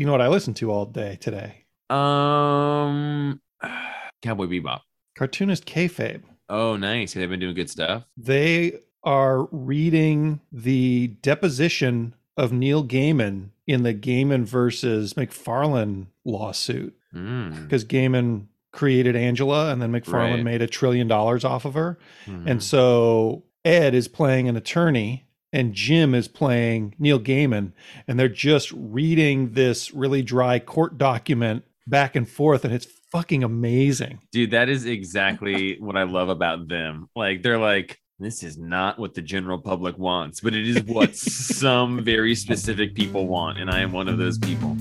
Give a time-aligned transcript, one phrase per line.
[0.00, 1.66] You know what I listened to all day today?
[1.90, 3.38] Um,
[4.22, 4.80] Cowboy Bebop.
[5.14, 6.22] Cartoonist kayfabe.
[6.48, 7.12] Oh, nice.
[7.12, 8.04] They've been doing good stuff.
[8.16, 17.64] They are reading the deposition of Neil Gaiman in the Gaiman versus McFarlane lawsuit Mm.
[17.64, 20.44] because Gaiman created Angela and then McFarlane Right.
[20.44, 21.98] made a trillion dollars off of her.
[22.26, 22.46] Mhm.
[22.46, 27.72] And so Ed is playing an attorney and Jim is playing Neil Gaiman.
[28.06, 32.64] And they're just reading this really dry court document back and forth.
[32.64, 34.20] And it's fucking amazing.
[34.32, 37.08] Dude, that is exactly what I love about them.
[37.16, 41.16] Like they're like, this is not what the general public wants, but it is what
[41.16, 44.76] some very specific people want, and I am one of those people.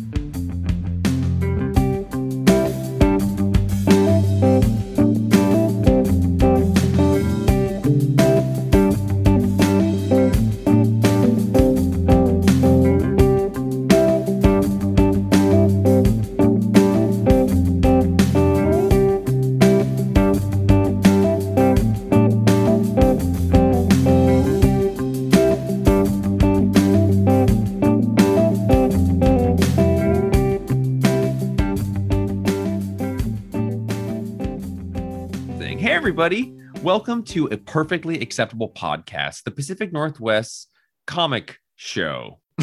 [37.10, 40.70] Welcome to a perfectly acceptable podcast, the Pacific Northwest
[41.07, 42.40] Comic Show.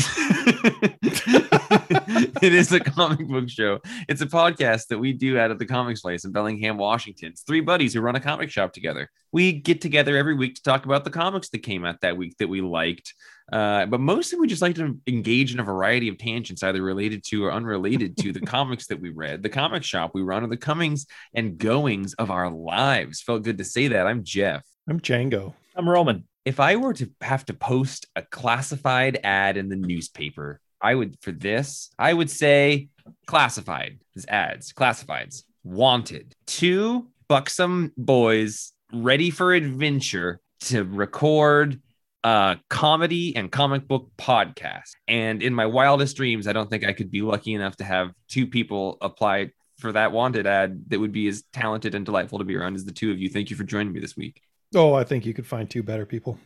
[2.40, 3.80] it is a comic book show.
[4.08, 7.30] It's a podcast that we do out of the comics place in Bellingham, Washington.
[7.30, 9.10] It's three buddies who run a comic shop together.
[9.32, 12.36] We get together every week to talk about the comics that came out that week
[12.38, 13.14] that we liked.
[13.52, 17.22] Uh, but mostly we just like to engage in a variety of tangents, either related
[17.24, 20.48] to or unrelated to the comics that we read, the comic shop we run, or
[20.48, 23.20] the comings and goings of our lives.
[23.20, 24.06] Felt good to say that.
[24.06, 24.64] I'm Jeff.
[24.88, 25.54] I'm Django.
[25.76, 26.24] I'm Roman.
[26.44, 31.16] If I were to have to post a classified ad in the newspaper, I would,
[31.20, 32.88] for this, I would say
[33.26, 36.34] classified as ads, classifieds, wanted.
[36.46, 41.80] Two buxom boys ready for adventure to record
[42.26, 44.90] a comedy and comic book podcast.
[45.06, 48.10] And in my wildest dreams, I don't think I could be lucky enough to have
[48.28, 52.44] two people apply for that wanted ad that would be as talented and delightful to
[52.44, 53.28] be around as the two of you.
[53.28, 54.42] Thank you for joining me this week.
[54.74, 56.36] Oh, I think you could find two better people.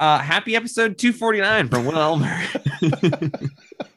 [0.00, 2.42] Uh, happy episode 249 from Will Elmer.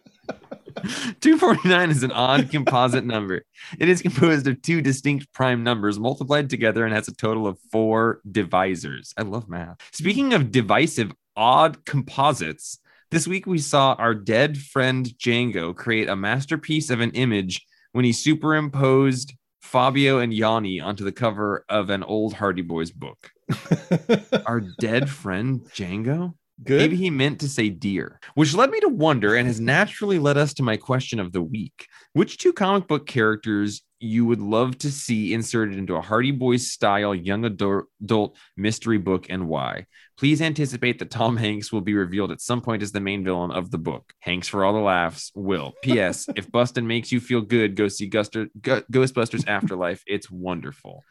[0.76, 3.44] 249 is an odd composite number.
[3.80, 7.60] It is composed of two distinct prime numbers multiplied together and has a total of
[7.72, 9.14] four divisors.
[9.18, 9.78] I love math.
[9.92, 12.80] Speaking of divisive odd composites,
[13.12, 18.04] this week we saw our dead friend Django create a masterpiece of an image when
[18.04, 23.32] he superimposed Fabio and Yanni onto the cover of an old Hardy Boys book.
[24.46, 26.36] Our dead friend Django?
[26.64, 26.80] Good.
[26.80, 30.38] Maybe he meant to say deer, which led me to wonder and has naturally led
[30.38, 31.88] us to my question of the week.
[32.14, 36.72] Which two comic book characters you would love to see inserted into a Hardy Boys
[36.72, 39.88] style young adult, mystery book and why?
[40.18, 43.52] Please anticipate that Tom Hanks will be revealed at some point as the main villain
[43.52, 44.14] of the book.
[44.20, 45.32] Hanks for all the laughs.
[45.36, 45.74] Will.
[45.84, 46.30] P.S.
[46.38, 50.04] if Bustin makes you feel good, go see Guster, Gu- Ghostbusters Afterlife.
[50.08, 51.04] It's wonderful.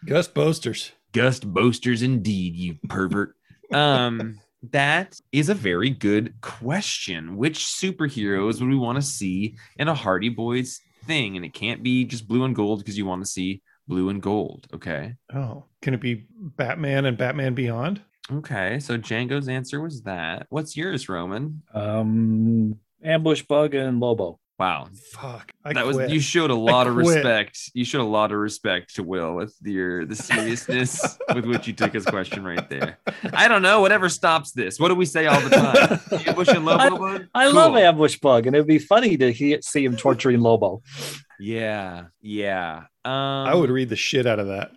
[1.13, 3.35] Gust boasters indeed, you pervert.
[3.73, 4.41] Um,
[4.73, 7.37] that is a very good question.
[7.37, 11.37] Which superheroes would we want to see in a Hardy Boys thing?
[11.37, 14.23] And it can't be just blue and gold because you want to see blue and
[14.23, 14.67] gold.
[14.75, 15.15] Okay.
[15.35, 18.01] Oh, can it be Batman and Batman Beyond?
[18.33, 18.81] Okay.
[18.81, 20.47] So Django's answer was that.
[20.51, 21.63] What's yours, Roman?
[21.73, 24.39] Um, Ambush Bug and Lobo.
[24.59, 24.89] Wow.
[25.13, 25.51] Fuck.
[25.65, 27.17] I that was you showed a lot of quit.
[27.17, 27.59] respect.
[27.75, 31.73] You showed a lot of respect to Will with your the seriousness with which you
[31.73, 32.99] took his question right there.
[33.33, 33.81] I don't know.
[33.81, 34.79] Whatever stops this.
[34.79, 36.01] What do we say all the time?
[36.29, 36.99] Ambush and Lobo.
[36.99, 37.29] bud?
[37.35, 40.83] I love Ambush Bug, and it'd be funny to he- see him torturing Lobo.
[41.41, 42.85] Yeah, yeah.
[43.05, 44.71] Um, I would read the shit out of that.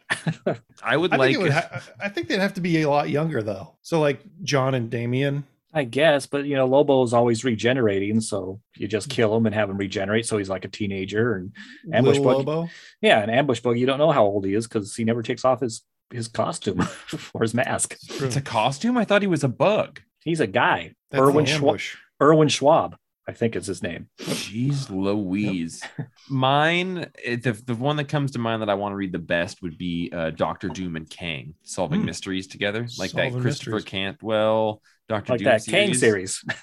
[0.83, 1.27] I would I like.
[1.35, 3.75] think, it would ha- I think they'd have to be a lot younger though.
[3.83, 5.45] So like John and Damian.
[5.73, 9.53] I guess, but you know, Lobo is always regenerating, so you just kill him and
[9.53, 10.25] have him regenerate.
[10.25, 11.51] So he's like a teenager, and
[11.93, 12.37] Ambush Bug.
[12.37, 12.69] Lobo.
[13.01, 13.77] Yeah, an Ambush Bug.
[13.77, 16.81] You don't know how old he is because he never takes off his his costume
[17.33, 17.97] or his mask.
[18.09, 18.97] it's a costume.
[18.97, 19.99] I thought he was a bug.
[20.23, 20.93] He's a guy.
[21.11, 21.79] That's Irwin Schwab.
[22.21, 22.95] Irwin Schwab,
[23.27, 24.07] I think is his name.
[24.19, 25.83] Jeez Louise.
[26.29, 29.19] Mine, eh, the, the one that comes to mind that I want to read the
[29.19, 32.05] best would be uh, Doctor Doom and Kang solving Hmm.
[32.07, 33.83] mysteries together, like that Christopher mysteries.
[33.83, 36.43] Cantwell, Doctor Like Doom that Kang series.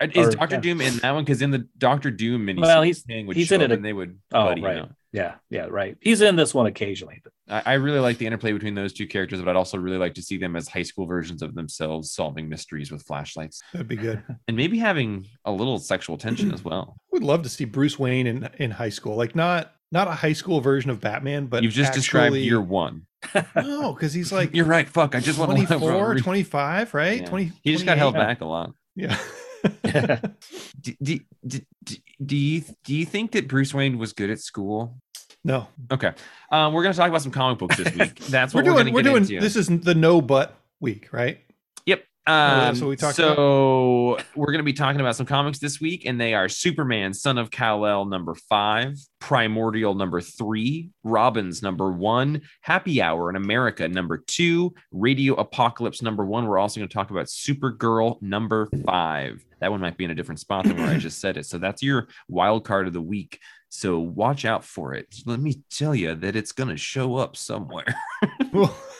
[0.00, 0.60] Is or- Doctor yeah.
[0.60, 1.24] Doom in that one?
[1.24, 3.84] Because in the Doctor Doom mini, Well, he's- Kang would he's show in it and
[3.84, 4.18] they would.
[4.32, 4.78] Oh, buddy right.
[4.78, 4.90] up.
[5.12, 5.96] Yeah, yeah, right.
[6.00, 7.22] He's in this one occasionally.
[7.22, 7.32] But
[7.66, 10.14] I, I really like the interplay between those two characters, but I'd also really like
[10.14, 13.94] to see them as high school versions of themselves solving mysteries with flashlights That'd be
[13.94, 14.20] good.
[14.48, 16.96] and maybe having a little sexual tension as well.
[16.98, 19.14] I would love to see Bruce Wayne in in high school.
[19.14, 22.60] Like not not a high school version of Batman, but You've just described actually- year
[22.60, 23.06] one.
[23.56, 24.88] No, because he's like You're right.
[24.88, 25.14] Fuck.
[25.14, 27.20] I just want 24, 25, right?
[27.20, 27.26] Yeah.
[27.26, 27.52] 20.
[27.62, 28.72] He just got held back a lot.
[28.96, 29.16] Yeah.
[29.64, 34.38] Do, do, do, do- do you do you think that Bruce Wayne was good at
[34.40, 34.98] school?
[35.42, 36.12] no, Okay.
[36.50, 38.18] Um, we're gonna talk about some comic books this week.
[38.28, 38.84] That's we're what we're, doing.
[38.86, 39.22] gonna We're get doing.
[39.22, 39.40] into.
[39.40, 41.38] This is the no but week, right?
[42.26, 45.80] Yeah, Um, so we talked so we're going to be talking about some comics this
[45.80, 51.62] week, and they are Superman, Son of Kal El, number five, Primordial, number three, Robins,
[51.62, 56.46] number one, Happy Hour in America, number two, Radio Apocalypse, number one.
[56.46, 59.44] We're also going to talk about Supergirl, number five.
[59.60, 61.46] That one might be in a different spot than where I just said it.
[61.46, 63.38] So that's your wild card of the week.
[63.68, 65.14] So watch out for it.
[65.26, 67.86] Let me tell you that it's going to show up somewhere.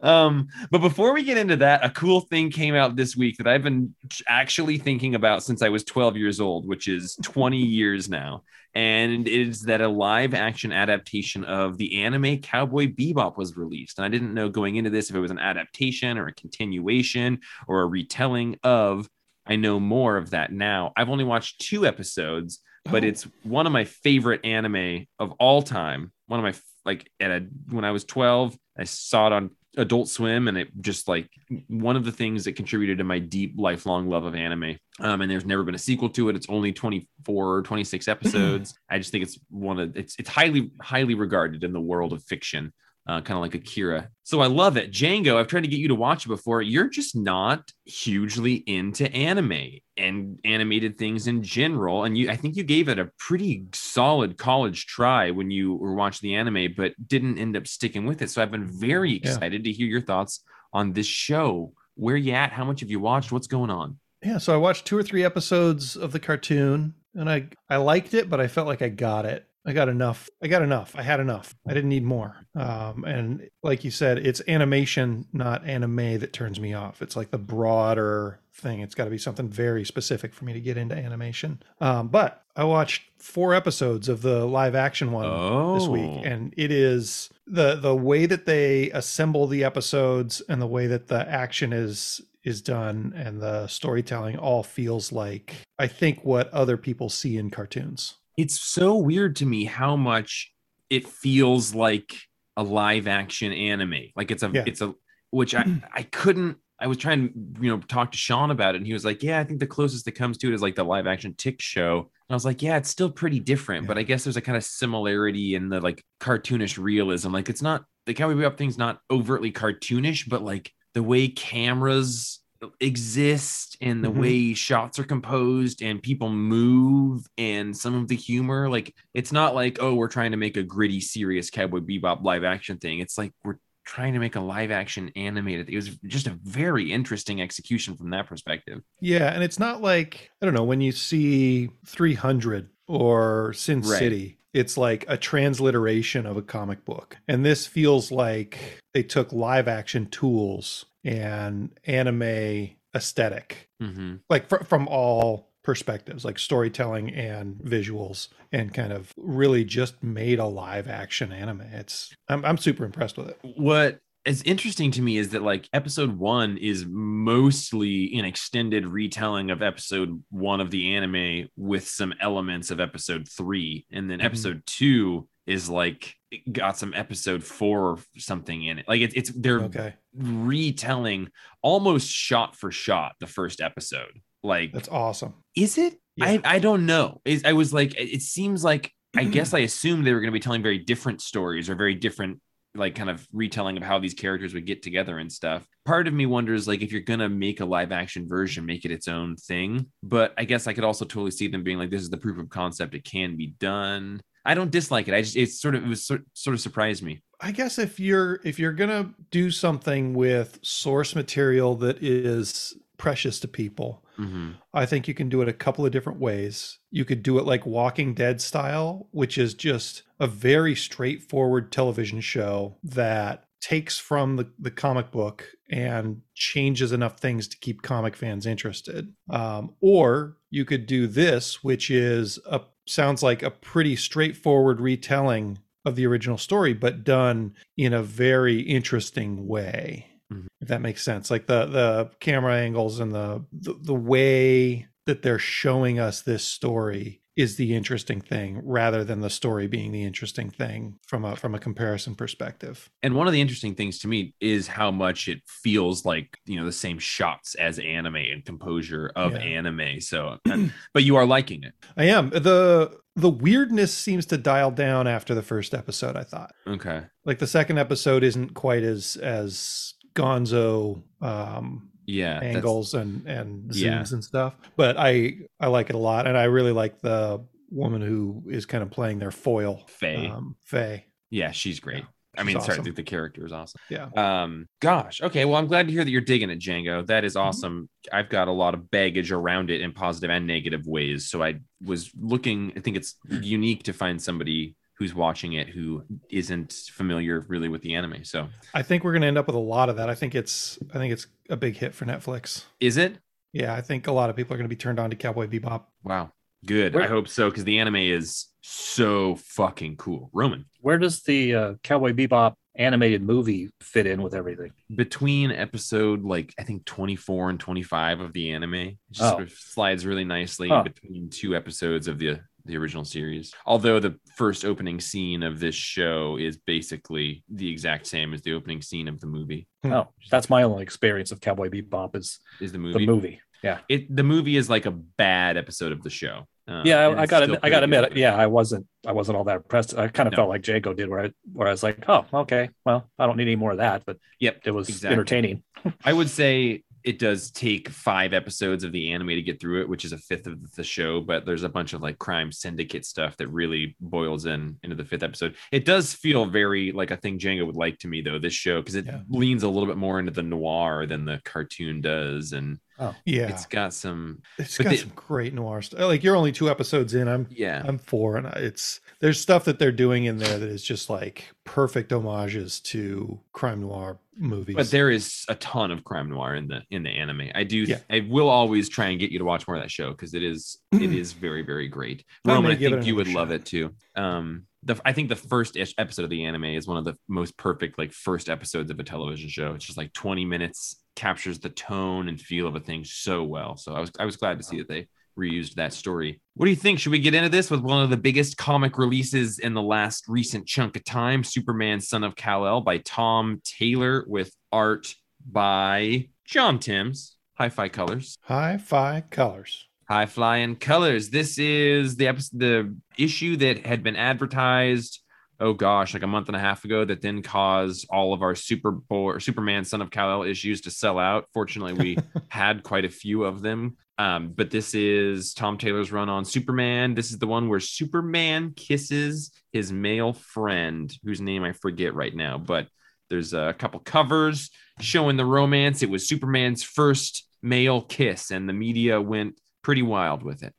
[0.00, 3.46] um, but before we get into that, a cool thing came out this week that
[3.46, 3.94] I've been
[4.28, 8.42] actually thinking about since I was 12 years old, which is 20 years now.
[8.74, 13.98] And it is that a live action adaptation of the anime Cowboy Bebop was released.
[13.98, 17.40] And I didn't know going into this if it was an adaptation or a continuation
[17.68, 19.08] or a retelling of.
[19.44, 20.92] I know more of that now.
[20.96, 23.08] I've only watched two episodes, but Oh.
[23.08, 26.12] it's one of my favorite anime of all time.
[26.28, 26.54] One of my
[26.84, 30.68] like at a when I was 12, I saw it on Adult Swim, and it
[30.80, 31.30] just like
[31.68, 34.76] one of the things that contributed to my deep lifelong love of anime.
[35.00, 36.36] Um, and there's never been a sequel to it.
[36.36, 38.74] It's only 24 or 26 episodes.
[38.90, 42.22] I just think it's one of it's it's highly highly regarded in the world of
[42.24, 42.72] fiction.
[43.04, 44.08] Uh, kind of like Akira.
[44.22, 44.92] So I love it.
[44.92, 46.62] Django, I've tried to get you to watch it before.
[46.62, 52.04] You're just not hugely into anime and animated things in general.
[52.04, 55.94] And you I think you gave it a pretty solid college try when you were
[55.94, 58.30] watching the anime, but didn't end up sticking with it.
[58.30, 59.16] So I've been very Yeah.
[59.32, 61.72] excited to hear your thoughts on this show.
[61.96, 62.52] Where you at?
[62.52, 63.32] How much have you watched?
[63.32, 63.98] What's going on?
[64.24, 68.14] Yeah, so I watched two or three episodes of the cartoon and I I liked
[68.14, 69.44] it, but I felt like I got it.
[69.64, 70.28] I got enough.
[70.42, 70.94] I got enough.
[70.96, 71.54] I had enough.
[71.66, 72.36] I didn't need more.
[72.56, 77.00] Um, and like you said, it's animation, not anime, that turns me off.
[77.00, 78.80] It's like the broader thing.
[78.80, 81.62] It's got to be something very specific for me to get into animation.
[81.80, 86.52] Um, but I watched four episodes of the live action one Oh, this week and
[86.56, 91.26] it is the the way that they assemble the episodes and the way that the
[91.28, 97.08] action is is done and the storytelling all feels like i think what other people
[97.08, 100.52] see in cartoons it's so weird to me how much
[100.90, 102.14] it feels like
[102.56, 104.10] a live action anime.
[104.16, 104.64] Like it's a Yeah.
[104.66, 104.94] it's a
[105.30, 108.78] which I I couldn't I was trying to you know talk to Sean about it
[108.78, 110.74] and he was like, "Yeah, I think the closest that comes to it is like
[110.74, 113.98] the live action Tick show." And I was like, "Yeah, it's still pretty different, but
[113.98, 117.32] I guess there's a kind of similarity in the like cartoonish realism.
[117.32, 122.40] Like it's not the Cowboy Bebop thing's not overtly cartoonish, but like the way cameras
[122.80, 124.16] exist and the Mhm.
[124.20, 129.54] way shots are composed and people move and some of the humor like it's not
[129.54, 133.16] like oh we're trying to make a gritty serious cowboy bebop live action thing it's
[133.18, 137.40] like we're trying to make a live action animated it was just a very interesting
[137.42, 141.68] execution from that perspective yeah and it's not like i don't know when you see
[141.86, 143.98] 300 or sin Right.
[143.98, 148.58] city it's like a transliteration of a comic book and this feels like
[148.94, 154.20] they took live action tools and anime aesthetic Mhm.
[154.28, 160.38] like fr- from all perspectives like storytelling and visuals and kind of really just made
[160.38, 165.02] a live action anime it's i'm, I'm super impressed with it what is interesting to
[165.02, 170.70] me is that like episode one is mostly an extended retelling of episode one of
[170.70, 174.24] the anime with some elements of episode three and then Mhm.
[174.24, 176.14] episode two is like
[176.52, 181.28] got some episode four or something in it like it's, it's they're okay retelling
[181.62, 185.98] almost shot for shot the first episode like that's awesome is it?
[186.16, 186.26] Yeah.
[186.26, 187.20] I I don't know.
[187.24, 190.32] Is I was like, it it seems like I guess I assumed they were going
[190.32, 192.40] to be telling very different stories or very different
[192.74, 195.66] like kind of retelling of how these characters would get together and stuff.
[195.84, 198.86] Part of me wonders like if you're going to make a live action version, make
[198.86, 199.86] it its own thing.
[200.02, 202.38] But I guess I could also totally see them being like, this is the proof
[202.38, 202.94] of concept.
[202.94, 204.22] It can be done.
[204.44, 205.14] I don't dislike it.
[205.14, 207.22] I just it's sort of it was sort, sort of surprised me.
[207.40, 213.40] I guess if you're if you're gonna do something with source material that is precious
[213.40, 214.56] to people, Mhm.
[214.74, 216.78] I think you can do it a couple of different ways.
[216.90, 222.20] You could do it like Walking Dead style, which is just a very straightforward television
[222.20, 228.14] show that takes from the, the comic book and changes enough things to keep comic
[228.16, 229.12] fans interested.
[229.30, 235.58] Um, or you could do this, which is a sounds like a pretty straightforward retelling
[235.84, 240.06] of the original story, but done in a very interesting way.
[240.32, 240.46] Mhm.
[240.60, 241.30] if that makes sense.
[241.30, 246.44] Like the the camera angles and the, the the way that they're showing us this
[246.44, 251.34] story is the interesting thing rather than the story being the interesting thing from a
[251.34, 252.90] from a comparison perspective.
[253.02, 256.56] And one of the interesting things to me is how much it feels like, you
[256.56, 259.38] know, the same shots as anime and composure of Yeah.
[259.38, 260.00] anime.
[260.00, 260.38] So,
[260.94, 261.72] but you are liking it.
[261.96, 262.30] I am.
[262.30, 266.52] The the weirdness seems to dial down after the first episode, I thought.
[266.66, 267.02] Okay.
[267.24, 272.38] Like the second episode isn't quite as as gonzo um Yeah.
[272.40, 274.04] angles and and zooms Yeah.
[274.12, 274.54] and stuff.
[274.76, 278.66] But I I like it a lot, and I really like the woman who is
[278.66, 280.28] kind of playing their foil, Faye.
[280.28, 281.06] Um, Faye.
[281.30, 281.98] yeah, she's great.
[282.34, 282.82] Yeah, I mean, awesome.
[282.84, 283.78] the, the character is awesome.
[283.90, 284.08] Yeah.
[284.16, 285.20] Um, gosh.
[285.22, 285.44] Okay.
[285.44, 287.06] Well, I'm glad to hear that you're digging it, Django.
[287.06, 287.38] That Mm-hmm.
[287.38, 287.88] awesome.
[288.12, 291.28] I've got a lot of baggage around it in positive and negative ways.
[291.30, 296.04] So I was looking, I think it's unique to find somebody who's watching it who
[296.30, 298.24] isn't familiar really with the anime.
[298.24, 300.08] So I think we're gonna end up with a lot of that.
[300.10, 302.64] I think it's I think it's a big hit for Netflix.
[302.80, 303.18] is it?
[303.52, 305.84] Yeah, I think a lot of people are gonna be turned on to Cowboy Bebop.
[306.04, 306.32] Wow.
[306.64, 306.94] Good.
[306.94, 310.30] Where- I hope so because the anime is so fucking cool.
[310.32, 310.66] Roman.
[310.80, 314.70] Where does the uh, Cowboy Bebop animated movie fit in with everything?
[314.94, 318.74] between episode like I think 24 and 25 of the anime.
[318.74, 319.36] It just Oh.
[319.36, 320.84] sort of slides really nicely Huh.
[320.84, 323.52] between two episodes of the the original series.
[323.66, 328.52] Although the first opening scene of this show is basically the exact same as the
[328.54, 329.66] opening scene of the movie.
[329.82, 329.92] Hmm.
[329.92, 332.92] Oh, that's my only experience of Cowboy Bebop is Is the movie.
[332.94, 333.12] the movie?
[333.28, 333.40] movie.
[333.62, 336.46] Yeah, It the movie is like a bad episode of the show.
[336.66, 337.00] Um, yeah.
[337.00, 338.16] I, I it's got still to I got to admit, good.
[338.18, 339.96] yeah, I wasn't I wasn't all that impressed.
[339.96, 340.36] I kind of No.
[340.36, 343.36] felt like Django did, where I where I was like, oh, okay, well, I don't
[343.36, 345.12] need any more of that, but Yep, it was exactly.
[345.12, 345.62] entertaining.
[346.04, 349.88] I would say it does take five episodes of the anime to get through it,
[349.88, 351.20] which is a fifth of the show.
[351.20, 355.04] But there's a bunch of like crime syndicate stuff that really boils in into the
[355.04, 355.56] fifth episode.
[355.72, 358.38] It does feel very like I think Django would like to me though.
[358.38, 359.20] This show because it Yeah.
[359.28, 363.48] leans a little bit more into the noir than the cartoon does, and oh, Yeah,
[363.48, 366.00] it's got some it's got the- some great noir stuff.
[366.00, 367.28] Like you're only two episodes in.
[367.28, 367.82] I'm yeah.
[367.84, 371.48] I'm four, and it's there's stuff that they're doing in there that is just like
[371.64, 374.76] perfect homages to crime noir movies.
[374.76, 377.50] But there is a ton of crime noir in the in the anime.
[377.54, 377.78] I do.
[377.78, 377.98] Yeah.
[378.10, 380.42] I will always try and get you to watch more of that show because it
[380.42, 382.24] is it is very very great.
[382.46, 383.94] I Roman, I think you would love it too.
[384.16, 387.14] Um, the I think the first ish episode of the anime is one of the
[387.28, 389.74] most perfect like first episodes of a television show.
[389.74, 393.76] It's just like twenty minutes, captures the tone and feel of a thing so well.
[393.76, 395.08] So I was I was glad to see that they
[395.38, 396.40] reused that story.
[396.54, 396.98] What do you think?
[396.98, 400.28] Should we get into this with one of the biggest comic releases in the last
[400.28, 401.44] recent chunk of time?
[401.44, 405.14] Superman Son of Kal-El by Tom Taylor with art
[405.50, 407.36] by John Timms.
[407.54, 408.36] Hi-Fi Colors.
[408.42, 409.86] Hi-Fi colors.
[410.08, 411.30] High flying colors.
[411.30, 415.21] This is the episode, the issue that had been advertised.
[415.62, 418.56] Oh gosh, like a month and a half ago, that then caused all of our
[418.56, 421.46] Super Bowl or Superman Son of Kal El issues to sell out.
[421.54, 423.96] Fortunately, we had quite a few of them.
[424.18, 427.14] Um, but this is Tom Taylor's run on Superman.
[427.14, 432.34] This is the one where Superman kisses his male friend, whose name I forget right
[432.34, 432.58] now.
[432.58, 432.88] But
[433.30, 436.02] there's a couple covers showing the romance.
[436.02, 440.74] It was Superman's first male kiss, and the media went pretty wild with it.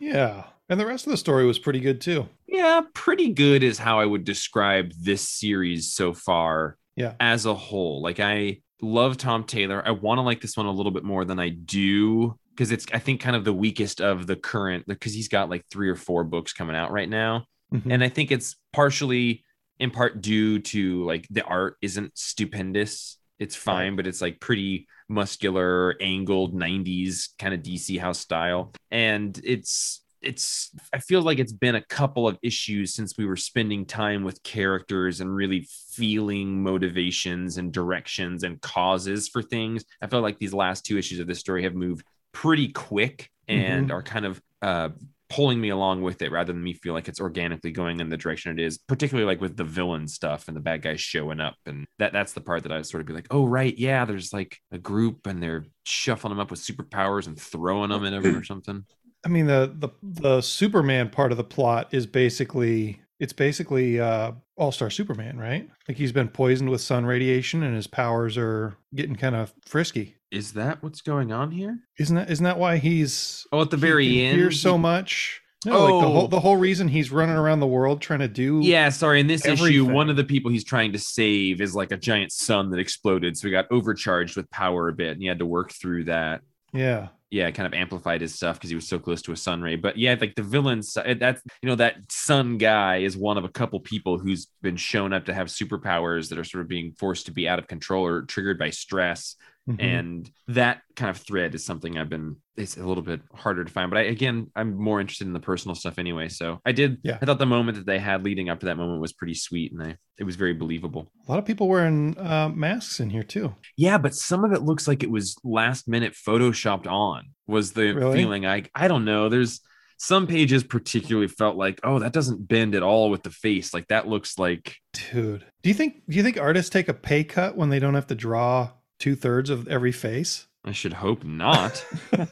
[0.00, 2.28] Yeah, and the rest of the story was pretty good too.
[2.46, 6.76] Yeah, pretty good is how I would describe this series so far.
[6.96, 7.14] Yeah.
[7.20, 9.82] As a whole, like I love Tom Taylor.
[9.86, 12.86] I want to like this one a little bit more than I do because it's
[12.92, 15.94] I think kind of the weakest of the current because he's got like three or
[15.96, 17.44] four books coming out right now.
[17.72, 17.92] Mhm.
[17.92, 19.44] And I think it's partially
[19.78, 23.18] in part due to like the art isn't stupendous.
[23.38, 28.72] It's fine, but it's like pretty muscular, angled 90s kind of DC house style.
[28.90, 33.36] And it's it's I feel like it's been a couple of issues since we were
[33.36, 39.84] spending time with characters and really feeling motivations and directions and causes for things.
[40.02, 43.90] I feel like these last two issues of this story have moved pretty quick and
[43.90, 44.90] are kind of uh
[45.30, 48.16] pulling me along with it rather than me feel like it's organically going in the
[48.16, 51.54] direction it is particularly like with the villain stuff and the bad guys showing up.
[51.66, 54.32] And that that's the part that i sort of be like oh right yeah there's
[54.32, 58.36] like a group and they're shuffling them up with superpowers and throwing them in them
[58.36, 58.84] or something
[59.24, 64.32] I mean the the the Superman part of the plot is basically it's basically uh
[64.56, 65.68] All-Star Superman, right?
[65.88, 70.14] Like he's been poisoned with sun radiation and his powers are getting kind of frisky.
[70.30, 73.76] is that what's going on here Isn't that isn't that why he's oh at the
[73.76, 75.40] very can end hear so much?
[75.66, 76.12] No, like the Oh.
[76.12, 79.26] whole the whole reason he's running around the world trying to do yeah sorry in
[79.26, 82.70] this issue one of the people he's trying to save is like a giant sun
[82.70, 85.72] that exploded so he got overcharged with power a bit and he had to work
[85.72, 87.08] through that yeah.
[87.30, 89.76] Yeah, kind of amplified his stuff because he was so close to a sun ray.
[89.76, 93.44] But yeah, like the villains, eh, that's you know that sun guy is one of
[93.44, 96.92] a couple people who's been shown up to have superpowers that are sort of being
[96.92, 99.36] forced to be out of control or triggered by stress.
[99.68, 99.82] Mhm.
[99.82, 102.36] And that kind of thread is something I've been.
[102.56, 105.40] It's a little bit harder to find, but I, again, I'm more interested in the
[105.40, 106.28] personal stuff anyway.
[106.28, 106.98] So I did.
[107.04, 107.18] Yeah.
[107.20, 109.72] I thought the moment that they had leading up to that moment was pretty sweet,
[109.72, 111.12] and I it was very believable.
[111.26, 113.54] a lot of people wearing uh, masks in here too.
[113.76, 117.26] Yeah, but some of it looks like it was last minute photoshopped on.
[117.46, 118.16] Was the Really?
[118.16, 119.28] feeling I I don't know.
[119.28, 119.60] There's
[120.00, 123.74] some pages particularly felt like, oh, that doesn't bend at all with the face.
[123.74, 124.76] Like that looks like
[125.12, 127.94] Dude, do you think do you think artists take a pay cut when they don't
[127.94, 130.46] have to draw two thirds of every face?
[130.64, 131.84] I should hope not.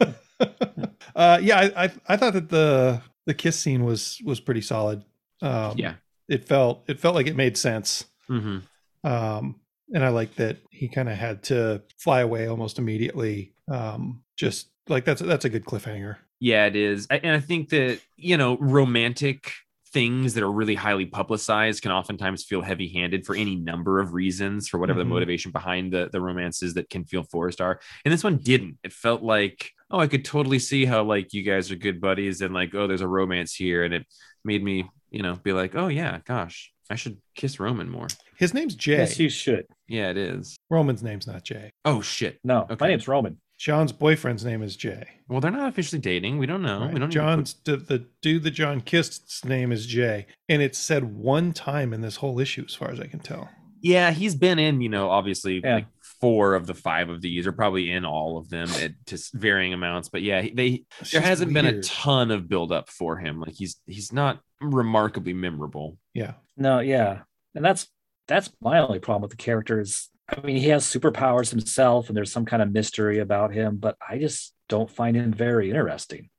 [1.15, 5.05] uh, yeah, I, I I thought that the the kiss scene was was pretty solid.
[5.43, 5.95] Um, yeah.
[6.29, 8.05] it felt it felt like it made sense.
[8.27, 8.59] hmm
[9.05, 9.61] Um,
[9.93, 13.53] and I like that he kind of had to fly away almost immediately.
[13.69, 16.17] Um, just like that's that's a good cliffhanger.
[16.41, 17.07] Yeah, it is.
[17.11, 19.53] I- And I think that, you know, romantic
[19.97, 24.13] things that are really highly publicized can oftentimes feel heavy handed for any number of
[24.13, 25.05] reasons, for whatever Mhm.
[25.05, 27.81] the motivation behind the, the romances that can feel forced are.
[28.05, 28.77] And this one didn't.
[28.85, 32.43] It felt like, oh, I could totally see how, like, you guys are good buddies
[32.43, 33.85] and, like, oh, there's a romance here.
[33.85, 34.05] And it
[34.45, 38.09] made me, you know, be like, oh, yeah, gosh, I should kiss Roman more.
[38.37, 38.99] His name's Jay.
[38.99, 39.65] Yes, you should.
[39.89, 40.57] Yeah, it is.
[40.69, 41.71] Roman's name's not Jay.
[41.87, 42.39] Oh, shit.
[42.45, 42.77] No, Okay.
[42.79, 43.41] my name's Roman.
[43.59, 45.07] John's boyfriend's name is Jay.
[45.29, 46.39] Well, they're not officially dating.
[46.39, 46.81] We don't know.
[46.81, 46.93] right?
[46.93, 50.79] We don't even John's the, the dude that John kissed's name is Jay, and it's
[50.79, 53.49] said one time in this whole issue, as far as I can tell.
[53.81, 55.75] Yeah, he's been in, you know, obviously Yeah.
[55.77, 55.87] like
[56.21, 59.73] four of the five of these, or probably in all of them at just varying
[59.75, 60.09] amounts.
[60.09, 63.41] But yeah, they It's there hasn't been a ton of buildup for him.
[63.41, 65.99] Like he's he's not remarkably memorable.
[66.15, 67.21] Yeah, No, yeah,
[67.55, 67.87] and that's
[68.29, 72.17] that's my only problem with the character is I mean he has superpowers himself, and
[72.17, 76.31] there's some kind of mystery about him, but I just don't find him very interesting.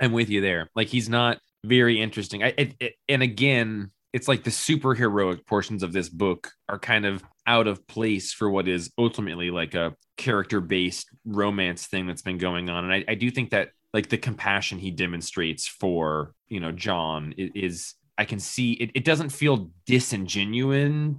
[0.00, 0.70] I'm with you there.
[0.74, 2.42] Like he's not very interesting.
[2.42, 7.04] I it, it- and again, it's like the superheroic portions of this book are kind
[7.06, 12.22] of out of place for what is ultimately like a character based romance thing that's
[12.22, 12.84] been going on.
[12.84, 17.34] And I, I do think that like the compassion he demonstrates for you know John
[17.36, 17.94] is.
[18.16, 21.16] I can see it, it doesn't feel disingenuous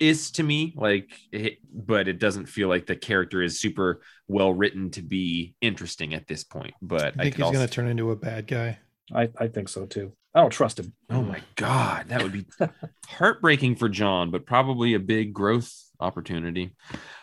[0.00, 4.52] is to me like it, but it doesn't feel like the character is super well
[4.52, 7.68] written to be interesting at this point but I I, think could he's also going
[7.68, 8.78] to turn into a bad guy.
[9.14, 10.12] I, I think so too.
[10.34, 10.92] I don't trust him.
[11.08, 12.44] Oh my God, that would be
[13.08, 16.76] heartbreaking for John, but probably a big growth opportunity.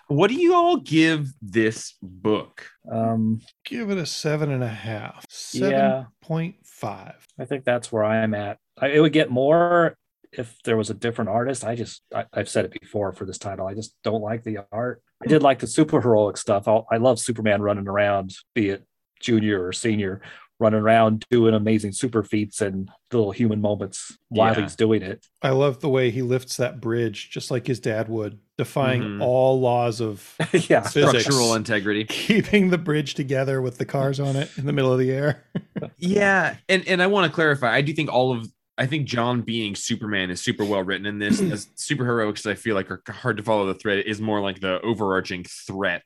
[0.08, 2.66] What do you all give this book?
[2.92, 5.26] Um, Give it a seven and a half.
[5.52, 5.70] Yeah.
[5.70, 7.28] Seven point five.
[7.40, 8.58] I think that's where I'm at.
[8.80, 9.96] I, it would get more
[10.32, 11.64] if there was a different artist.
[11.64, 13.68] I just, I, I've said it before for this title.
[13.68, 15.02] I just don't like the art.
[15.24, 16.68] I did like the super heroic stuff.
[16.68, 18.84] i I love Superman running around, be it
[19.20, 20.22] junior or senior,
[20.60, 24.62] running around doing amazing super feats and little human moments while Yeah.
[24.64, 25.26] he's doing it.
[25.42, 29.22] I love the way he lifts that bridge, just like his dad would, defying Mhm.
[29.22, 30.82] all laws of yeah.
[30.82, 31.22] Physics.
[31.26, 32.06] Structural integrity.
[32.10, 35.44] keeping the bridge together with the cars on it in the middle of the air.
[35.98, 37.74] Yeah, and and I want to clarify.
[37.74, 41.20] I do think all of I think John being Superman is super well written in
[41.20, 41.40] this.
[41.52, 44.06] As superheroics, I feel like are hard to follow the thread.
[44.06, 46.04] Is more like the overarching threat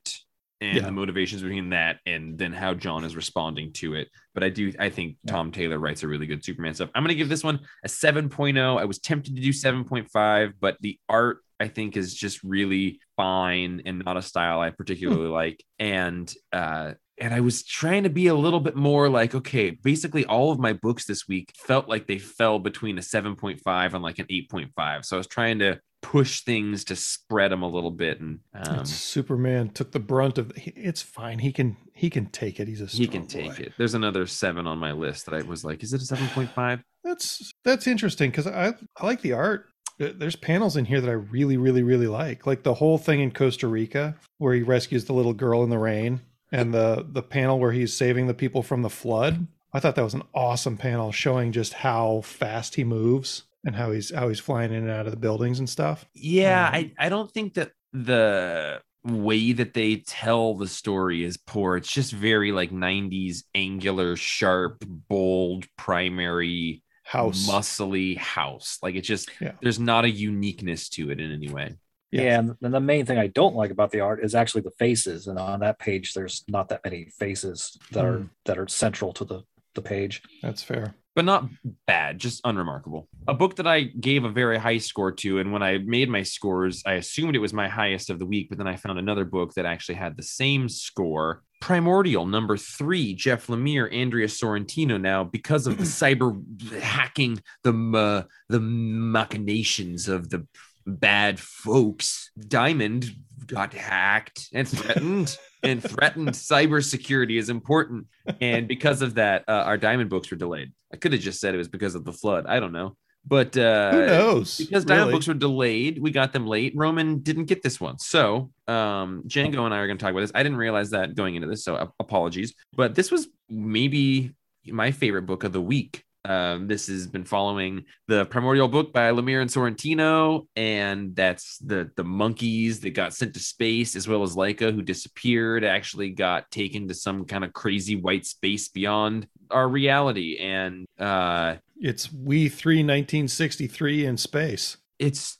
[0.60, 0.84] and Yeah.
[0.86, 4.10] the motivations between that, and then how John is responding to it.
[4.34, 5.18] But I do I think.
[5.28, 6.90] Tom Taylor writes a really good Superman stuff.
[6.96, 8.80] I'm going to give this one a 7.0.
[8.80, 13.82] I was tempted to do 7.5, but the art I think is just really fine
[13.86, 15.64] and not a style I particularly like.
[15.80, 20.26] And uh and I was trying to be a little bit more like, okay, basically
[20.26, 24.20] all of my books this week felt like they fell between a 7.5 and like
[24.20, 25.06] an 8.5.
[25.06, 28.20] So I was trying to push things to spread them a little bit.
[28.20, 30.52] And um, Superman took the brunt of.
[30.56, 31.40] It's fine.
[31.40, 31.78] He can.
[31.94, 32.68] He can take it.
[32.68, 32.86] He's a.
[32.86, 33.64] he can take boy.
[33.64, 33.74] it.
[33.78, 36.82] There's another seven on my list that I was like, is it a 7.5?
[37.04, 39.70] That's that's interesting because I I like the art.
[39.98, 43.32] There's panels in here that I really really really like, like the whole thing in
[43.32, 47.60] Costa Rica where he rescues the little girl in the rain, and the the panel
[47.60, 49.48] where he's saving the people from the flood.
[49.74, 53.92] I thought that was an awesome panel showing just how fast he moves and how
[53.92, 56.06] he's how he's flying in and out of the buildings and stuff.
[56.14, 61.38] Yeah, Um, I, I don't think that the way that they tell the story is
[61.38, 61.78] poor.
[61.78, 67.48] It's just very like 90s angular, sharp, bold, primary, House.
[67.48, 68.80] muscly house.
[68.82, 69.54] Like it's just Yeah.
[69.62, 71.76] there's not a uniqueness to it in any way.
[72.12, 72.22] Yeah.
[72.22, 72.40] Yeah.
[72.40, 75.28] and, and the main thing I don't like about the art is actually the faces.
[75.28, 78.26] And on that page, there's not that many faces that are Hmm.
[78.46, 79.42] that are central to the
[79.76, 80.24] the page.
[80.42, 80.96] That's fair.
[81.16, 81.48] but not
[81.88, 83.08] bad, just unremarkable.
[83.28, 86.22] A book that I gave a very high score to, and when I made my
[86.24, 89.26] scores, I assumed it was my highest of the week, but then I found another
[89.26, 95.02] book that actually had the same score, Primordial number three, Jeff Lemire, Andrea Sorrentino.
[95.02, 96.40] Now, because of the cyber
[96.80, 100.46] hacking, the uh, the machinations of the
[100.88, 103.12] bad folks, Diamond
[103.46, 105.38] got hacked and threatened.
[105.64, 108.08] and threatened cybersecurity is important.
[108.42, 110.72] And because of that, uh, our Diamond books were delayed.
[110.94, 112.46] I could have just said it was because of the flood.
[112.48, 112.96] I don't know.
[113.26, 114.58] But uh, Who knows?
[114.58, 116.72] because Diamond books were delayed, we got them late.
[116.76, 118.00] Roman didn't get this one.
[118.00, 120.32] So um, Django and I are going to talk about this.
[120.34, 121.64] I didn't realize that going into this.
[121.66, 122.54] So uh, apologies.
[122.74, 124.34] But this was maybe
[124.66, 126.04] my favorite book of the week.
[126.28, 131.90] Um, this has been following the primordial book by Lemire and Sorrentino, and that's the
[131.96, 136.52] the monkeys that got sent to space, as well as Laika, who disappeared, actually got
[136.52, 142.50] taken to some kind of crazy white space beyond our reality, and uh, It's We
[142.50, 144.78] 3 1963 in space.
[145.00, 145.38] it's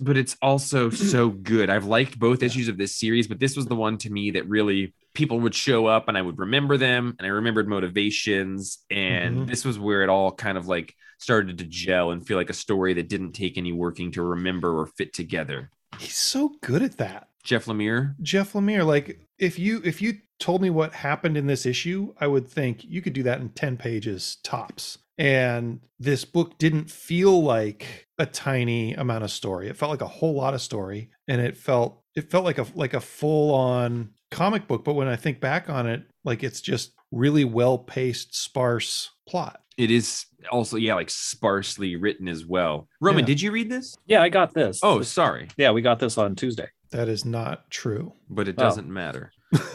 [0.00, 1.70] but it's also so good.
[1.70, 4.48] I've liked both issues of this series, but this was the one to me that
[4.48, 9.38] really people would show up and I would remember them and I remembered motivations and
[9.38, 9.46] Mhm.
[9.46, 12.54] this was where it all kind of like started to gel and feel like a
[12.54, 15.70] story that didn't take any working to remember or fit together.
[15.98, 17.28] He's so good at that.
[17.44, 21.64] Jeff Lemire, Jeff Lemire, like if you if you told me what happened in this
[21.66, 24.98] issue, I would think you could do that in 10 pages tops.
[25.18, 29.68] And this book didn't feel like a tiny amount of story.
[29.68, 32.66] It felt like a whole lot of story and it felt it felt like a
[32.74, 36.60] like a full on comic book, but when I think back on it, like it's
[36.60, 39.60] just really well-paced sparse plot.
[39.76, 42.88] it is also yeah like sparsely written as well.
[43.00, 43.26] Roman, Yeah.
[43.26, 43.96] did you read this?
[44.06, 44.80] Yeah, I got this.
[44.82, 46.68] Oh, This- sorry, yeah, we got this on Tuesday.
[46.90, 48.12] That is not true.
[48.28, 48.62] but it Oh.
[48.62, 49.32] doesn't matter.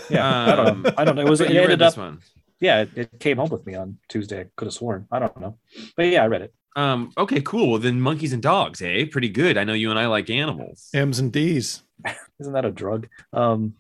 [0.10, 0.92] Yeah, I don't Um, know.
[0.98, 1.22] I don't know.
[1.26, 2.00] It was But it you read ended this up.
[2.00, 2.20] one.
[2.60, 4.42] Yeah, it, it came home with me on Tuesday.
[4.42, 5.08] I could have sworn.
[5.12, 5.58] I don't know,
[5.96, 6.54] but yeah, I read it.
[6.76, 7.72] Um, okay, cool.
[7.72, 9.06] Well, then monkeys and dogs, eh?
[9.12, 9.58] Pretty good.
[9.58, 10.90] I know you and I like animals.
[10.94, 11.84] M's and D's.
[12.40, 13.08] Isn't that a drug?
[13.34, 13.74] Um,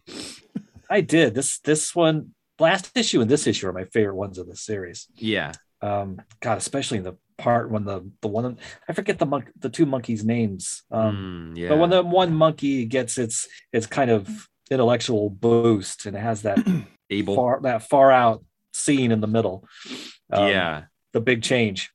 [0.89, 1.59] I did this.
[1.59, 5.07] This one, last issue and this issue are my favorite ones of the series.
[5.15, 5.53] Yeah.
[5.81, 8.57] Um, God, especially in the part when the the one
[8.89, 10.83] I forget the monk the two monkeys' names.
[10.91, 11.69] Um, Mm, yeah.
[11.69, 16.41] But when the one monkey gets its its kind of intellectual boost and it has
[16.41, 16.59] that
[17.09, 17.35] Able.
[17.35, 18.43] far that far out
[18.79, 19.67] scene in the middle.
[20.31, 20.83] um, yeah.
[21.13, 21.91] The big change.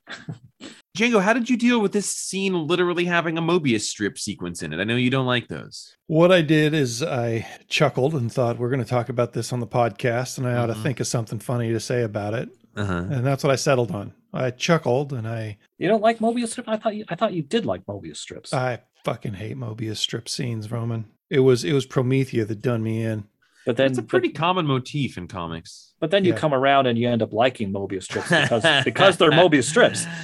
[0.97, 4.71] Django, how did you deal with this scene literally having a Mobius strip sequence in
[4.73, 4.79] it?
[4.79, 5.95] I know you don't like those.
[6.07, 9.59] What I did is I chuckled and thought we're going to talk about this on
[9.59, 10.83] the podcast, and I ought to Mhm.
[10.83, 12.49] think of something funny to say about it.
[12.75, 13.05] Uh-huh.
[13.09, 14.13] And that's what I settled on.
[14.33, 16.67] I chuckled and I You don't like Mobius strip?
[16.67, 18.53] I thought you I thought you did like Mobius strips.
[18.53, 21.05] I fucking hate Mobius strip scenes, Roman.
[21.29, 23.25] It was it was Promethea that done me in.
[23.65, 25.93] But then It's a pretty common motif in comics.
[25.99, 26.37] but then you Yeah.
[26.39, 30.05] come around and you end up liking Mobius strips because because they're Mobius strips.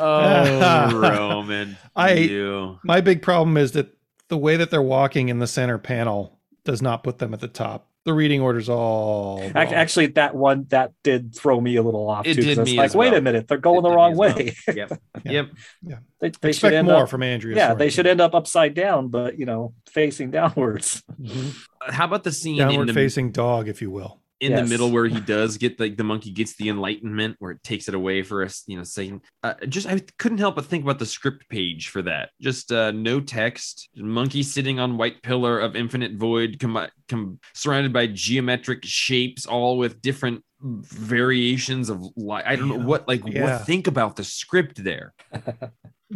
[0.00, 1.76] Oh, Roman.
[1.96, 2.78] I- you.
[2.84, 3.88] My big problem is that
[4.28, 7.48] the way that they're walking in the center panel does not put them at the
[7.48, 7.87] top.
[8.08, 9.52] The reading order's all wrong.
[9.54, 12.42] Actually, that one that did throw me a little off It too.
[12.42, 13.18] 'cause did me like, as wait well.
[13.18, 14.34] a minute, they're going It the wrong as well.
[14.34, 14.54] way.
[14.74, 15.00] Yep.
[15.26, 15.42] Yeah.
[15.82, 16.02] Yep.
[16.20, 17.54] they, they should expect end more up, from Andrea.
[17.54, 21.02] yeah, they should end up upside down, but you know, facing downwards.
[21.20, 21.54] Mhm.
[21.88, 24.18] How about the scene in downward the facing dog, if you will.
[24.40, 24.62] In Yes.
[24.62, 27.88] the middle where he does get like the monkey gets the enlightenment where it takes
[27.88, 30.98] it away for us you know saying uh, just i couldn't help but think about
[31.00, 35.74] the script page for that just uh no text monkey sitting on white pillar of
[35.74, 42.54] infinite void com- com- surrounded by geometric shapes all with different variations of light i
[42.56, 43.56] don't know what like Yeah.
[43.58, 45.14] what think about the script there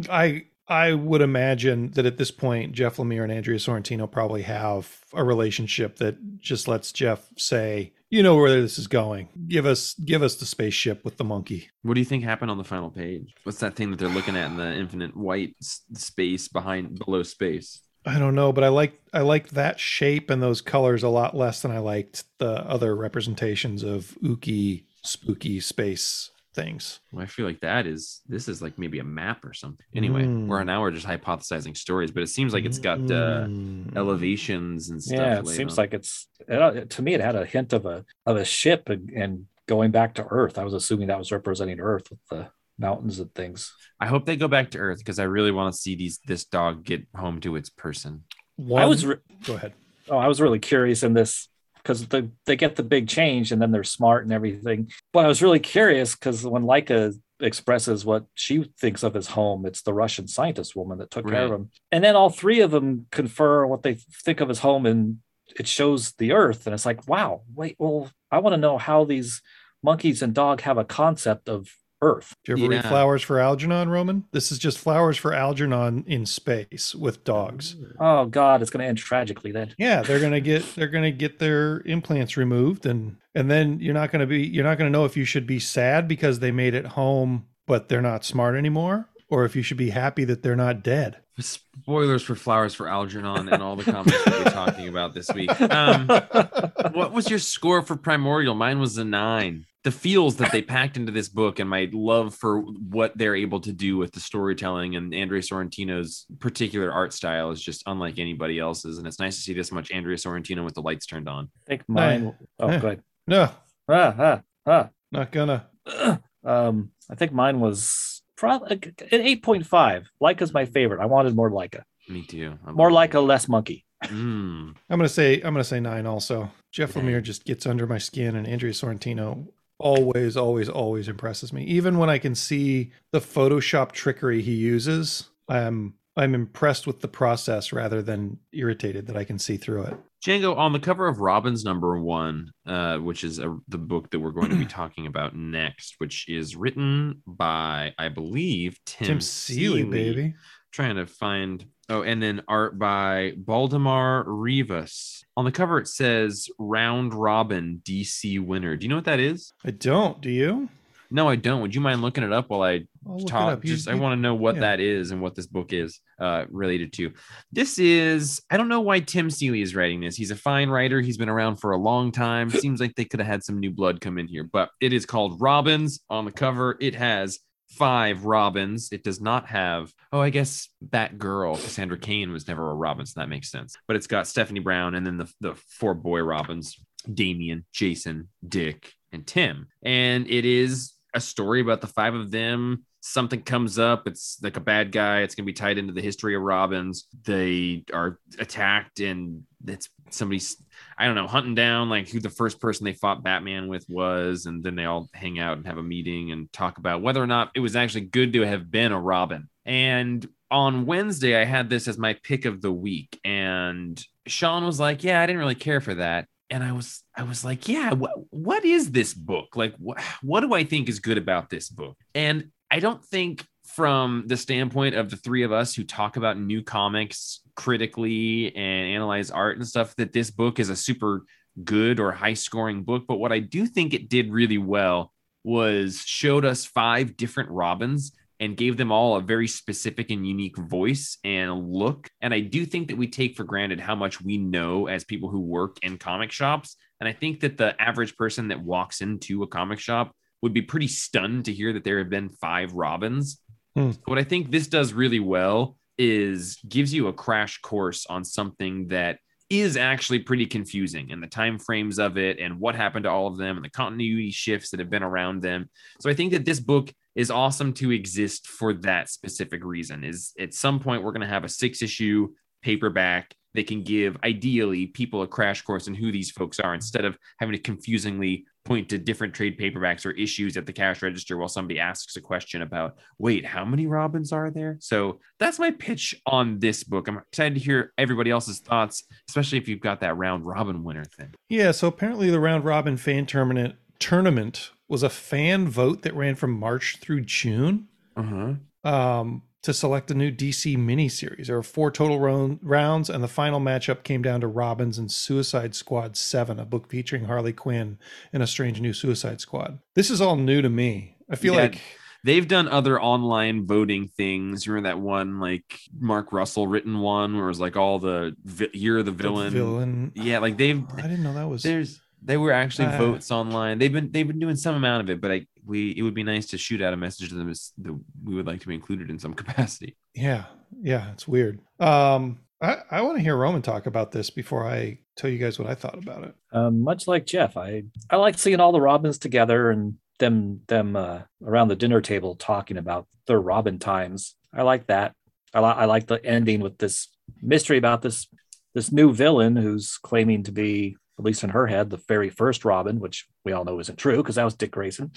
[0.09, 4.97] I I would imagine that at this point, Jeff Lemire and Andrea Sorrentino probably have
[5.13, 9.29] a relationship that just lets Jeff say, "You know where this is going.
[9.47, 12.59] Give us give us the spaceship with the monkey." what do you think happened on
[12.59, 15.81] the final page what's that thing that they're looking at in the infinite white s-
[15.93, 20.43] space behind below space I don't know, but I like I liked that shape and
[20.43, 26.29] those colors a lot less than I liked the other representations of ooky, spooky space
[26.53, 26.99] things.
[27.11, 29.85] Well, I feel like that is this is like maybe a map or something.
[29.95, 30.47] Anyway, Mm.
[30.47, 33.95] we're now we're just hypothesizing stories, but it seems like it's got uh, Mm.
[33.95, 35.17] elevations and stuff.
[35.17, 35.77] yeah, it seems on.
[35.83, 38.89] like it's it, uh, to me it had a hint of a of a ship
[38.89, 40.57] and, and going back to Earth.
[40.57, 43.73] I was assuming that was representing Earth with the mountains and things.
[43.99, 46.45] I hope they go back to Earth because I really want to see these this
[46.45, 48.23] dog get home to its person.
[48.57, 49.73] One, I was re- go ahead.
[50.09, 51.47] oh, I was really curious in this
[51.83, 54.89] because the, they get the big change and then they're smart and everything.
[55.11, 59.65] But I was really curious because when Laika expresses what she thinks of as home,
[59.65, 61.71] it's the Russian scientist woman that took care of him.
[61.91, 65.17] And then all three of them confer what they think of as home and
[65.59, 66.65] it shows the earth.
[66.65, 69.41] And it's like, wow, wait, well, I want to know how these
[69.83, 71.67] monkeys and dog have a concept of
[72.03, 72.35] Earth.
[72.43, 74.25] Do you ever read Flowers for Algernon, Roman?
[74.31, 77.75] This is just Flowers for Algernon in space with dogs.
[77.99, 79.73] Oh God, it's going to end tragically then.
[79.77, 84.11] Yeah, they're gonna get they're gonna get their implants removed, and and then you're not
[84.11, 86.85] gonna be you're not gonna know if you should be sad because they made it
[86.85, 90.83] home, but they're not smart anymore, or if you should be happy that they're not
[90.83, 91.17] dead.
[91.39, 95.49] Spoilers for Flowers for Algernon and all the comics we'll be talking about this week.
[95.61, 96.07] Um,
[96.91, 98.53] what was your score for Primordial?
[98.53, 99.65] Mine was a nine.
[99.83, 103.59] The feels that they packed into this book and my love for what they're able
[103.61, 108.59] to do with the storytelling and Andrea Sorrentino's particular art style is just unlike anybody
[108.59, 108.97] else's.
[108.97, 111.49] And it's nice to see this much Andrea Sorrentino with the lights turned on.
[111.67, 112.33] I think mine.
[112.59, 112.79] Oh, eh.
[112.79, 113.03] go ahead.
[113.27, 113.49] No,
[113.89, 114.89] Ah, ah, ah.
[115.11, 115.67] not gonna.
[116.45, 118.71] Um, I think mine was probably
[119.11, 120.09] an eight point five.
[120.21, 120.99] Laika's my favorite.
[121.01, 122.57] I wanted more Laika, Me too.
[122.65, 123.85] I'm more Laika, less monkey.
[124.03, 124.75] Mm.
[124.89, 126.51] I'm gonna say I'm gonna say nine also.
[126.73, 127.05] Jeff Nine.
[127.05, 129.47] Lemire just gets under my skin, and Andrea Sorrentino
[129.83, 131.63] always, always, always impresses me.
[131.65, 137.07] Even when I can see the Photoshop trickery he uses, I'm I'm impressed with the
[137.07, 139.97] process rather than irritated that I can see through it.
[140.23, 144.19] Django, on the cover of Robin's number one, uh, which is a, the book that
[144.19, 149.21] we're going to be talking about next, which is written by, I believe, Tim, Tim
[149.21, 150.35] Seeley, baby.
[150.71, 155.23] Trying to find, oh, and then art by Baldemar Rivas.
[155.35, 158.77] On the cover, it says Round Robin DC winner.
[158.77, 159.53] Do you know what that is?
[159.65, 160.21] I don't.
[160.21, 160.69] Do you?
[161.09, 161.61] No, I don't.
[161.61, 162.85] Would you mind looking it up while I
[163.27, 163.63] talk?
[163.63, 164.61] You- Just I want to know what yeah.
[164.61, 167.13] that is and what this book is uh, related to.
[167.51, 170.15] This is I don't know why Tim Seeley is writing this.
[170.15, 171.01] He's a fine writer.
[171.01, 172.49] He's been around for a long time.
[172.49, 175.05] Seems like they could have had some new blood come in here, but it is
[175.05, 176.77] called Robins on the cover.
[176.79, 177.37] It has
[177.77, 178.89] five Robins.
[178.91, 179.93] It does not have.
[180.11, 183.75] Oh, I guess Batgirl Cassandra Cain was never a Robin, so that makes sense.
[183.87, 186.77] But it's got Stephanie Brown and then the the four boy Robins:
[187.11, 189.67] Damian, Jason, Dick, and Tim.
[189.83, 192.85] And it is a story about the five of them.
[193.01, 194.07] Something comes up.
[194.07, 195.21] It's like a bad guy.
[195.21, 197.07] It's going to be tied into the history of Robins.
[197.25, 200.57] They are attacked, and it's somebody's,
[200.97, 204.45] I don't know, hunting down like who the first person they fought Batman with was.
[204.45, 207.27] And then they all hang out and have a meeting and talk about whether or
[207.27, 209.49] not it was actually good to have been a Robin.
[209.65, 213.19] And on Wednesday, I had this as my pick of the week.
[213.23, 217.23] And Sean was like, Yeah, I didn't really care for that and I was I
[217.23, 219.55] was like, yeah, what what is this book?
[219.55, 221.97] Like what what do I think is good about this book?
[222.13, 226.39] And I don't think from the standpoint of the three of us who talk about
[226.39, 231.23] new comics critically and analyze art and stuff that this book is a super
[231.63, 235.13] good or high scoring book, but what I do think it did really well
[235.43, 240.57] was showed us five different Robins and gave them all a very specific and unique
[240.57, 242.09] voice and look.
[242.21, 245.29] And I do think that we take for granted how much we know as people
[245.29, 246.75] who work in comic shops.
[246.99, 250.61] And I think that the average person that walks into a comic shop would be
[250.61, 253.39] pretty stunned to hear that there have been five Robins.
[253.75, 253.91] Hmm.
[254.05, 258.87] What I think this does really well is gives you a crash course on something
[258.87, 263.11] that is actually pretty confusing and the time frames of it and what happened to
[263.11, 265.69] all of them and the continuity shifts that have been around them.
[265.99, 270.03] So I think that this book is awesome to exist for that specific reason.
[270.03, 272.29] Is at some point we're going to have a six issue
[272.63, 277.05] paperback that can give ideally people a crash course in who these folks are instead
[277.05, 281.37] of having to confusingly point to different trade paperbacks or issues at the cash register
[281.37, 284.77] while somebody asks a question about wait how many robins are there?
[284.79, 287.07] So that's my pitch on this book.
[287.07, 291.05] I'm excited to hear everybody else's thoughts especially if you've got that round robin winner
[291.05, 291.33] thing.
[291.49, 296.35] Yeah, so apparently the round robin fan tournament tournament was a fan vote that ran
[296.35, 297.87] from March through June.
[298.15, 298.53] Uh-huh.
[298.83, 301.47] Um, to select a new DC miniseries.
[301.47, 305.11] There were four total round, rounds, and the final matchup came down to Robins and
[305.11, 307.97] Suicide Squad 7, a book featuring Harley Quinn
[308.31, 309.79] and a strange new Suicide Squad.
[309.95, 311.15] This is all new to me.
[311.29, 311.81] I feel Yeah, like
[312.25, 314.65] they've done other online voting things.
[314.65, 318.35] You Remember that one, like Mark Russell written one, where it was like all the
[318.43, 319.53] vi- you're the the villain.
[319.53, 320.11] villain.
[320.15, 321.63] Yeah, like they've I didn't know that was.
[321.63, 322.97] there's they were actually Ah.
[322.97, 323.77] votes online.
[323.79, 326.23] They've been they've been doing some amount of it, but I we it would be
[326.23, 328.73] nice to shoot out a message to them as that we would like to be
[328.75, 329.95] included in some capacity.
[330.15, 330.45] Yeah,
[330.81, 331.59] yeah, it's weird.
[331.79, 335.59] Um, I, I want to hear Roman talk about this before I tell you guys
[335.59, 336.33] what I thought about it.
[336.51, 340.95] Um, much like Jeff, I I like seeing all the Robins together and them them
[340.95, 344.35] uh, around the dinner table talking about their Robin times.
[344.53, 345.13] I like that.
[345.53, 347.07] I, li- I like the ending with this
[347.41, 348.27] mystery about this
[348.73, 352.65] this new villain who's claiming to be, at least in her head, the very first
[352.65, 355.11] Robin, which we all know isn't true because that was Dick Grayson.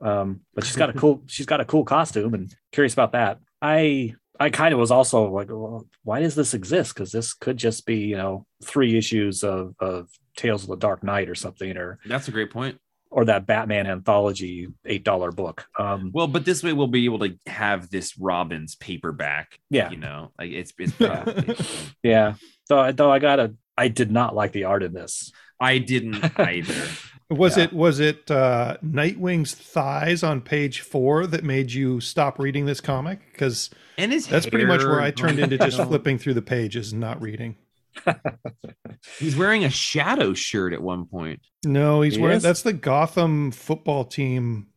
[0.00, 3.38] Um, but she's got a cool she's got a cool costume and curious about that.
[3.62, 6.94] I I kind of was also like, well, why does this exist?
[6.94, 11.04] Because this could just be, you know, three issues of of Tales of the Dark
[11.04, 12.78] Knight or something, or That's a great point.
[13.10, 15.66] or that Batman anthology eight dollar book.
[15.78, 19.60] Um, Well, but this way we'll be able to have this Robin's paperback.
[19.70, 19.90] Yeah.
[19.90, 21.56] You know, like it's it's probably,
[22.02, 22.34] yeah,
[22.68, 25.32] though though I gotta I did not like the art in this.
[25.60, 26.74] I didn't either.
[27.30, 27.64] Was Yeah.
[27.64, 32.82] it was it uh, Nightwing's thighs on page four that made you stop reading this
[32.82, 33.18] comic?
[33.32, 36.92] Because And his that's pretty much where I turned into just flipping through the pages
[36.92, 37.56] and not reading.
[39.18, 41.40] He's wearing a shadow shirt at one point.
[41.64, 42.42] No, he's He wearing is?
[42.42, 44.68] that's the Gotham football team,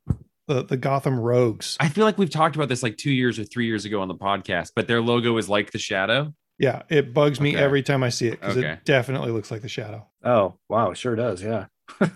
[0.47, 1.75] the the Gotham Rogues.
[1.79, 4.07] I feel like we've talked about this like two years or three years ago on
[4.07, 6.33] the podcast, but their logo is like the shadow.
[6.59, 7.63] Yeah, it bugs me Okay.
[7.63, 8.71] every time I see it because Okay.
[8.73, 10.07] it definitely looks like the shadow.
[10.23, 11.41] Oh wow, sure does.
[11.43, 11.65] Yeah,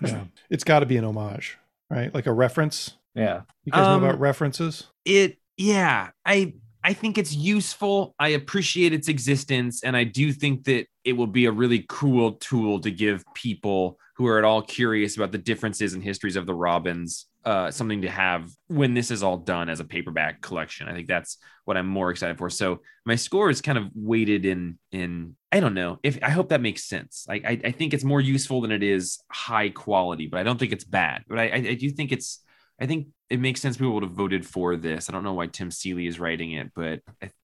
[0.00, 1.58] Yeah, it's got to be an homage,
[1.90, 2.12] right?
[2.12, 2.96] Like a reference.
[3.14, 3.42] yeah.
[3.64, 4.88] You guys Um, know about references?
[5.04, 8.14] It yeah, I I think it's useful.
[8.18, 12.32] I appreciate its existence, and I do think that it will be a really cool
[12.32, 16.46] tool to give people who are at all curious about the differences and histories of
[16.46, 20.88] the Robins uh, something to have when this is all done as a paperback collection.
[20.88, 22.50] I think that's what I'm more excited for.
[22.50, 26.50] So my score is kind of weighted in in I don't know if I hope
[26.50, 27.24] that makes sense.
[27.28, 30.58] Like I, I think it's more useful than it is high quality, but I don't
[30.58, 31.24] think it's bad.
[31.28, 32.40] But I, I, I do think it's
[32.80, 35.08] I think it makes sense people would have voted for this.
[35.08, 37.00] I don't know why Tim Seeley is writing it, but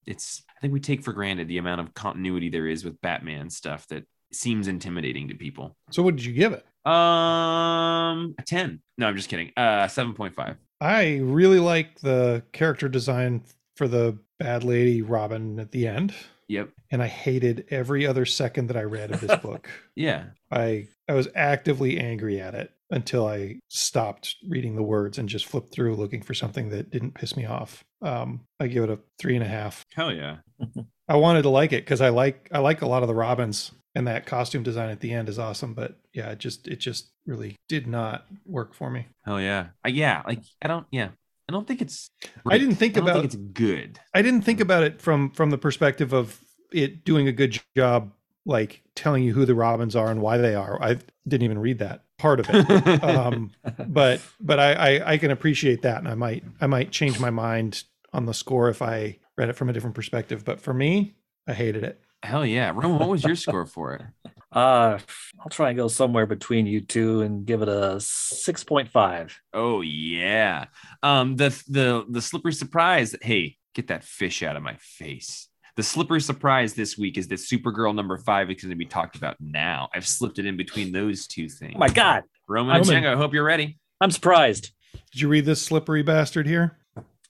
[0.07, 3.51] it's I think we take for granted the amount of continuity there is with Batman
[3.51, 5.77] stuff that seems intimidating to people.
[5.91, 6.65] So what did you give it?
[6.89, 8.81] Um, a 10.
[8.99, 9.53] No, I'm just kidding.
[9.57, 10.57] Uh, 7.5.
[10.81, 13.43] I really like the character design
[13.77, 16.15] for the bad lady Robin at the end,
[16.49, 16.71] Yep.
[16.91, 19.69] and I hated every other second that I read of this book.
[19.97, 20.25] Yeah.
[20.51, 25.47] I I was actively angry at it until I stopped reading the words and just
[25.47, 27.85] flipped through looking for something that didn't piss me off.
[28.03, 29.85] Um, I give it a three and a half.
[29.95, 30.37] Hell yeah.
[31.09, 33.73] I wanted to like it because I like I like a lot of the Robins
[33.99, 35.75] and that costume design at the end is awesome.
[35.75, 39.09] But yeah, it just it just really did not work for me.
[39.25, 39.71] Hell yeah.
[39.85, 40.23] Uh, yeah.
[40.25, 40.87] Like I don't.
[40.93, 41.09] Yeah.
[41.49, 42.09] I don't think it's.
[42.47, 43.99] I didn't think I don't about think it's good.
[44.15, 46.41] I didn't think about it from from the perspective of
[46.73, 48.13] it doing a good job,
[48.47, 50.81] like telling you who the Robins are and why they are.
[50.81, 53.03] I didn't even read that part of it.
[53.03, 53.51] um,
[53.89, 57.31] but but I, I I can appreciate that, and I might I might change my
[57.31, 57.83] mind
[58.13, 60.45] on the score if I read it from a different perspective.
[60.45, 61.17] But for me,
[61.49, 62.01] I hated it.
[62.23, 62.71] Hell yeah.
[62.75, 64.03] Roman, what was your score for it?
[64.51, 64.99] Uh,
[65.41, 69.39] I'll try and go somewhere between you two and give it a six point five.
[69.53, 70.65] Oh yeah.
[71.03, 73.15] Um the the the slippery surprise.
[73.21, 75.49] Hey, get that fish out of my face.
[75.77, 79.17] The slippery surprise this week is that Supergirl number five is going to be talked
[79.17, 79.91] about now.
[79.95, 81.75] I've slipped it in between those two things.
[81.77, 83.79] Oh my god, Roman I'm- I hope you're ready.
[84.01, 84.73] I'm surprised.
[85.13, 86.79] Did you read this slippery bastard here?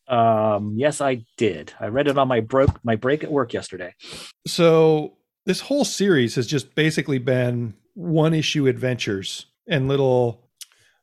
[0.08, 1.72] Um, yes, I did.
[1.80, 3.94] I read it on my broke my break at work yesterday.
[4.46, 5.14] So
[5.46, 10.48] this whole series has just basically been one issue adventures and little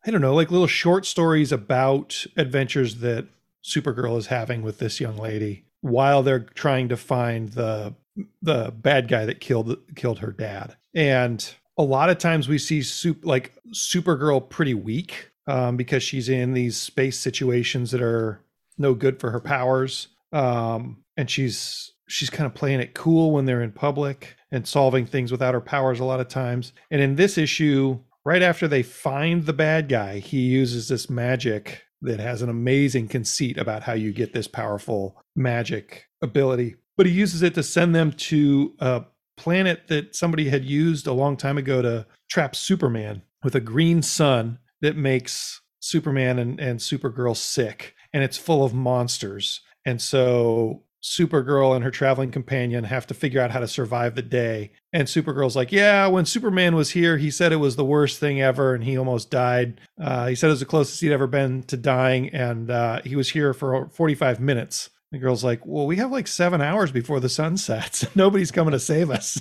[0.05, 3.27] I don't know, like little short stories about adventures that
[3.63, 7.95] Supergirl is having with this young lady while they're trying to find the
[8.41, 10.75] the bad guy that killed killed her dad.
[10.93, 16.29] And a lot of times we see soup like Supergirl pretty weak um, because she's
[16.29, 18.39] in these space situations that are
[18.77, 20.07] no good for her powers.
[20.31, 25.05] Um, and she's she's kind of playing it cool when they're in public and solving
[25.05, 26.71] things without her powers a lot of times.
[26.91, 31.83] And in this issue, right after they find the bad guy, he uses this magic
[32.01, 36.75] that has an amazing conceit about how you get this powerful magic ability.
[36.97, 39.05] But he uses it to send them to a
[39.37, 44.01] planet that somebody had used a long time ago to trap Superman with a green
[44.01, 47.94] sun that makes Superman and, and Supergirl sick.
[48.15, 49.59] And it's full of monsters.
[49.85, 54.23] And so Supergirl and her traveling companion have to figure out how to survive the
[54.23, 54.71] day.
[54.91, 58.41] And Supergirl's like, Yeah, when Superman was here, he said it was the worst thing
[58.41, 59.79] ever and he almost died.
[60.01, 62.29] Uh, he said it was the closest he'd ever been to dying.
[62.29, 64.89] And uh, he was here for 45 minutes.
[65.11, 68.07] The girl's like, Well, we have like seven hours before the sun sets.
[68.15, 69.39] Nobody's coming to save us.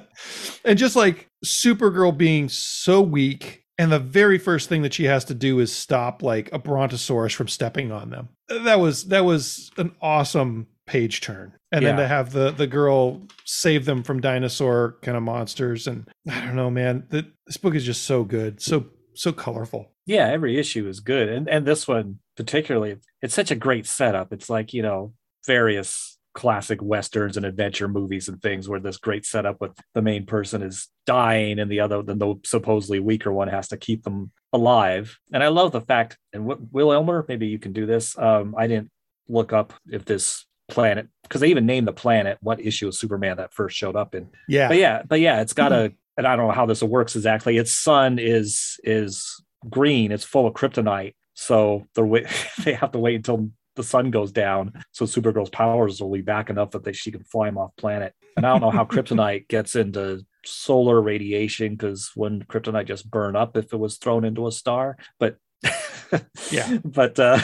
[0.66, 3.59] and just like Supergirl being so weak.
[3.80, 7.32] And the very first thing that she has to do is stop like a brontosaurus
[7.32, 8.28] from stepping on them.
[8.48, 11.54] That was that was an awesome page turn.
[11.72, 15.86] And then to have the the girl save them from dinosaur kind of monsters.
[15.86, 17.06] And I don't know, man.
[17.08, 18.60] The, this book is just so good.
[18.60, 19.90] So so colorful.
[20.04, 24.30] Yeah, every issue is good, and and this one particularly, it's such a great setup.
[24.30, 25.14] It's like you know
[25.46, 30.26] various classic westerns and adventure movies and things where this great setup with the main
[30.26, 34.30] person is dying and the other, then the supposedly weaker one has to keep them
[34.52, 35.18] alive.
[35.32, 38.16] And I love the fact, and Will Elmer, maybe you can do this.
[38.18, 38.90] Um, I didn't
[39.28, 43.36] look up if this planet because they even named the planet what issue of Superman
[43.38, 44.68] that first showed up in Yeah.
[44.68, 47.56] but yeah, but yeah, it's got a, and I don't know how this works exactly.
[47.58, 51.14] Its sun is is green, it's full of kryptonite.
[51.34, 52.26] So they're wait,
[52.64, 53.50] they have to wait until
[53.80, 57.24] the sun goes down so Supergirl's powers will be back enough that they, she can
[57.24, 58.14] fly him off planet.
[58.36, 63.36] And I don't know how kryptonite gets into solar radiation because when kryptonite just burn
[63.36, 65.36] up if it was thrown into a star, but
[66.50, 66.78] Yeah.
[66.84, 67.40] but uh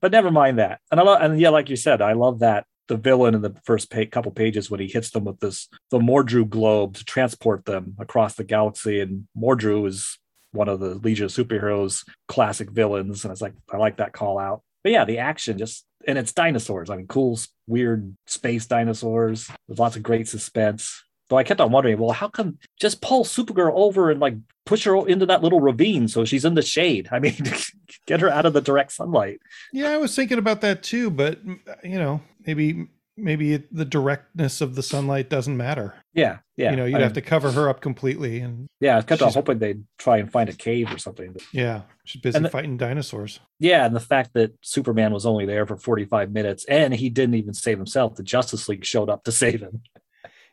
[0.00, 0.80] but never mind that.
[0.90, 3.54] And I love and yeah, like you said, I love that the villain in the
[3.64, 7.94] first couple pages when he hits them with this the Mordru globe to transport them
[7.98, 10.18] across the galaxy, and Mordru is
[10.52, 14.38] one of the Legion of Superheroes classic villains, and it's like I like that call
[14.38, 14.62] out.
[14.82, 16.90] But yeah, the action just and it's dinosaurs.
[16.90, 19.50] I mean, cool, weird space dinosaurs.
[19.68, 21.02] There's lots of great suspense.
[21.28, 24.34] Though I kept on wondering, well, how come just pull Supergirl over and like
[24.66, 27.08] push her into that little ravine so she's in the shade?
[27.10, 27.36] I mean,
[28.06, 29.40] get her out of the direct sunlight.
[29.72, 31.38] Yeah, I was thinking about that too, but
[31.82, 35.94] you know, maybe maybe it, the directness of the sunlight doesn't matter.
[36.14, 36.70] Yeah, yeah.
[36.70, 39.22] you know, you'd I have mean, to cover her up completely, and Yeah, I kept
[39.22, 41.32] on hoping they'd try and find a cave or something.
[41.32, 43.40] But yeah, she's busy the- fighting dinosaurs.
[43.58, 47.34] yeah, and the fact that Superman was only there for 45 minutes and he didn't
[47.36, 48.14] even save himself.
[48.16, 49.82] The Justice League showed up to save him.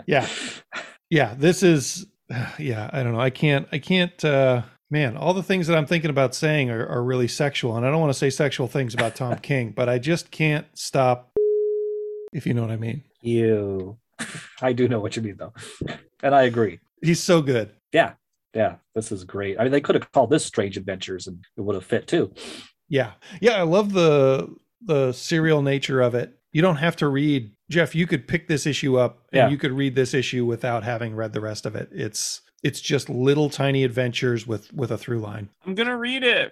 [0.08, 0.28] Yeah,
[1.10, 1.36] yeah.
[1.38, 2.08] This is,
[2.60, 2.90] yeah.
[2.94, 3.20] I don't know.
[3.20, 3.68] I can't.
[3.72, 4.24] I can't.
[4.26, 7.86] uh Man, all the things that I'm thinking about saying are, are really sexual, and
[7.86, 11.29] I don't want to say sexual things about Tom King, but I just can't stop.
[12.34, 13.04] If you know what I mean.
[13.22, 13.98] You,
[14.62, 15.54] I do know what you mean though,
[16.24, 16.80] and I agree.
[17.02, 17.72] He's so good.
[17.92, 18.14] Yeah,
[18.54, 19.60] yeah, this is great.
[19.60, 22.32] I mean, they could have called this Strange Adventures and it would have fit too.
[22.88, 23.12] Yeah.
[23.42, 26.38] Yeah, I love the the serial nature of it.
[26.52, 29.50] You don't have to read Jeff, you could pick this issue up and Yeah.
[29.50, 31.90] you could read this issue without having read the rest of it.
[31.92, 35.50] It's it's just little tiny adventures with with a through line.
[35.66, 36.52] I'm gonna read it.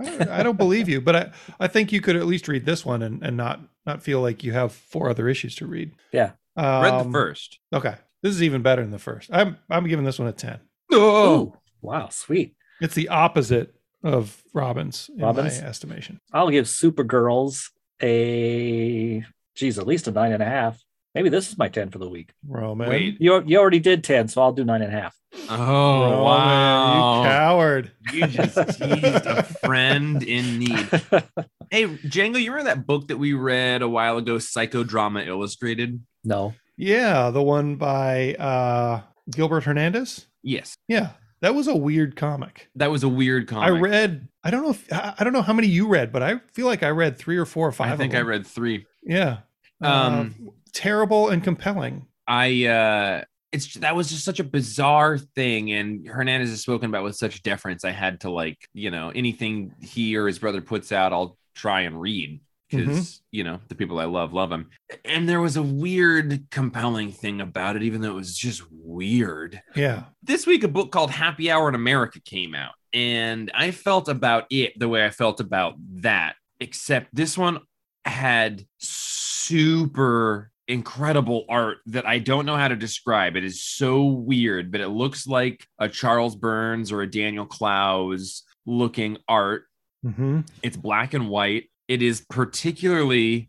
[0.00, 2.84] I, I don't believe you, but I I think you could at least read this
[2.84, 5.92] one and and not not feel like you have four other issues to read.
[6.12, 6.32] Yeah.
[6.56, 7.58] Um, Read the first.
[7.72, 7.94] Okay.
[8.22, 9.30] This is even better than the first.
[9.32, 10.58] I'm I'm giving this one a 10.
[10.92, 12.54] Oh, Ooh, wow, sweet.
[12.80, 16.20] It's the opposite of Robins in my estimation.
[16.32, 17.70] I'll give Supergirls
[18.00, 19.24] a,
[19.54, 20.80] geez, at least a nine and a half.
[21.14, 22.30] Maybe this is my 10 for the week.
[22.46, 22.88] Roman.
[22.88, 23.20] wait.
[23.20, 25.16] You, you already did 10, so I'll do nine and a half.
[25.48, 27.22] Oh, Roman, wow.
[27.22, 27.92] You coward.
[28.12, 30.88] You just teased a friend in need.
[31.70, 36.00] Hey, Django, you remember that book that we read a while ago, Psychodrama Illustrated?
[36.22, 36.54] no.
[36.76, 39.00] Yeah, the one by uh
[39.30, 40.26] Gilbert Hernandez.
[40.42, 40.76] Yes.
[40.88, 41.10] Yeah,
[41.40, 42.68] that was a weird comic.
[42.76, 43.64] That was a weird comic.
[43.66, 44.28] I read.
[44.44, 46.66] I don't know if I I don't know how many you read, but I feel
[46.66, 47.88] like I read three or four or five.
[47.88, 48.86] I of think I read three.
[49.02, 49.38] Yeah.
[49.80, 52.06] Um, Uh, terrible and compelling.
[52.26, 57.04] I uh it's that was just such a bizarre thing and Hernandez is spoken about
[57.04, 57.84] with such deference.
[57.84, 61.82] I had to like, you know, anything he or his brother puts out, I'll try
[61.82, 62.40] and read
[62.76, 64.70] because you know the people I love love him.
[65.04, 69.60] And there was a weird, compelling thing about it, even though it was just weird.
[69.74, 70.04] Yeah.
[70.22, 74.46] This week, a book called Happy Hour in America came out, and I felt about
[74.50, 77.60] it the way I felt about that, except this one
[78.04, 83.36] had super incredible art that I don't know how to describe.
[83.36, 88.42] It is so weird, but it looks like a Charles Burns or a Daniel Clowes
[88.66, 89.64] looking art.
[90.02, 91.70] hmm It's black and white.
[91.86, 93.48] It is particularly,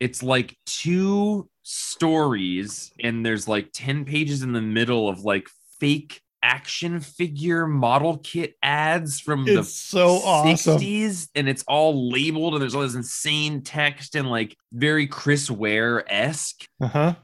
[0.00, 5.48] it's like two stories, and there's like 10 pages in the middle of like
[5.80, 10.78] fake action figure model kit ads from the It's so awesome.
[10.78, 15.50] 60s and it's all labeled and there's all this insane text and like very Chris
[15.50, 16.66] Ware esque.
[16.80, 17.14] Uh huh.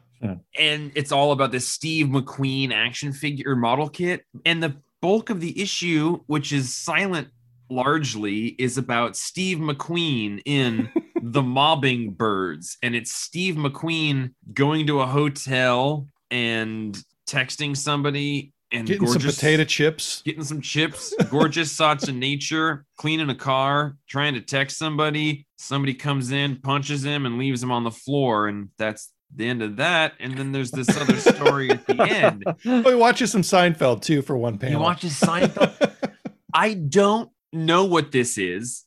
[0.59, 4.25] And it's all about this Steve McQueen action figure model kit.
[4.45, 7.29] And the bulk of the issue, which is silent
[7.71, 10.91] largely, is about Steve McQueen in
[11.23, 12.77] the mobbing birds.
[12.83, 19.37] And it's Steve McQueen going to a hotel and texting somebody and Getting some gorgeous-
[19.37, 20.23] potato chips.
[20.25, 25.47] getting some chips, gorgeous thoughts of nature, cleaning a car, trying to text somebody.
[25.59, 28.47] Somebody comes in, punches him, and leaves him on the floor.
[28.49, 30.14] And that's the end of that.
[30.21, 32.45] And then there's this other story at the end.
[32.66, 34.83] Oh, he watches some Seinfeld too for one He panel.
[34.83, 35.93] watches Seinfeld.
[36.55, 38.85] I don't know what this is.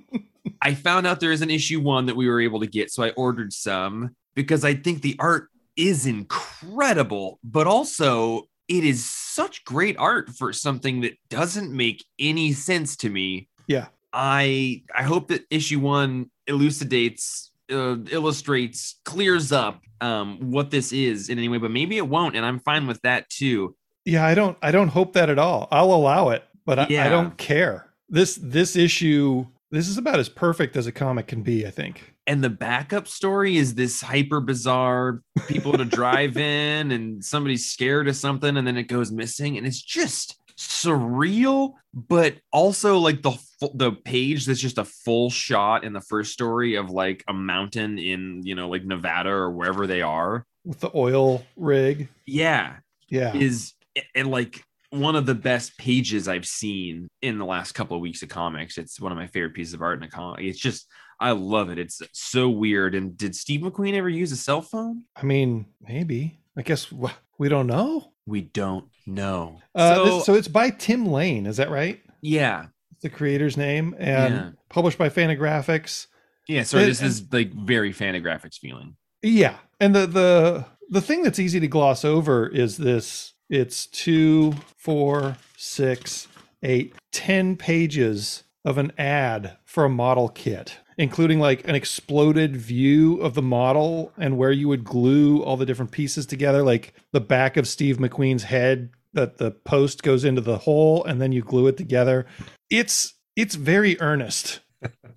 [0.62, 2.90] I found out there is an issue one that we were able to get.
[2.90, 9.04] So I ordered some because I think the art is incredible, but also it is
[9.04, 13.48] such great art for something that doesn't make any sense to me.
[13.66, 13.86] Yeah.
[14.12, 21.28] I I hope that issue one elucidates, uh, illustrates, clears up um, what this is
[21.28, 23.74] in any way, but maybe it won't, and I'm fine with that too.
[24.04, 25.68] Yeah, I don't I don't hope that at all.
[25.70, 27.86] I'll allow it, but I, I don't care.
[28.08, 32.14] This this issue this is about as perfect as a comic can be, I think.
[32.28, 38.06] and the backup story is this hyper bizarre people to drive in and somebody's scared
[38.08, 43.32] of something and then it goes missing and it's just surreal, but also like the
[43.74, 47.98] the page that's just a full shot in the first story of like a mountain
[47.98, 50.46] in you know like Nevada or wherever they are.
[50.64, 52.08] with the oil rig.
[52.26, 52.76] Yeah,
[53.08, 53.34] Yeah.
[53.34, 53.72] is
[54.14, 54.62] and like
[54.92, 58.76] one of the best pages I've seen in the last couple of weeks of comics.
[58.78, 60.40] It's one of my favorite pieces of art in a comic.
[60.44, 60.86] It's just
[61.18, 61.78] I love it.
[61.78, 62.94] It's so weird.
[62.94, 65.04] And did Steve McQueen ever use a cell phone?
[65.16, 66.40] I mean, maybe.
[66.58, 66.92] I guess
[67.38, 68.12] we don't know.
[68.26, 69.60] We don't know.
[69.74, 71.46] Uh, so, this- so it's by Tim Lane.
[71.46, 72.00] Is that right?
[72.20, 74.50] yeah, It's the creator's name and Yeah.
[74.68, 76.06] published by Fantagraphics.
[76.48, 76.62] yeah.
[76.64, 78.96] So It- this is like very Fantagraphics feeling.
[79.22, 83.32] Yeah, and the the the thing that's easy to gloss over is this.
[83.52, 86.26] It's two, four, six,
[86.62, 93.20] eight, ten pages of an ad for a model kit, including like an exploded view
[93.20, 97.20] of the model and where you would glue all the different pieces together, like the
[97.20, 101.42] back of Steve McQueen's head that the post goes into the hole and then you
[101.42, 102.24] glue it together.
[102.70, 104.60] It's it's very earnest.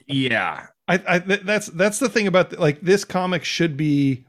[0.08, 4.26] Yeah, I, I th- that's that's the thing about the, like this comic should be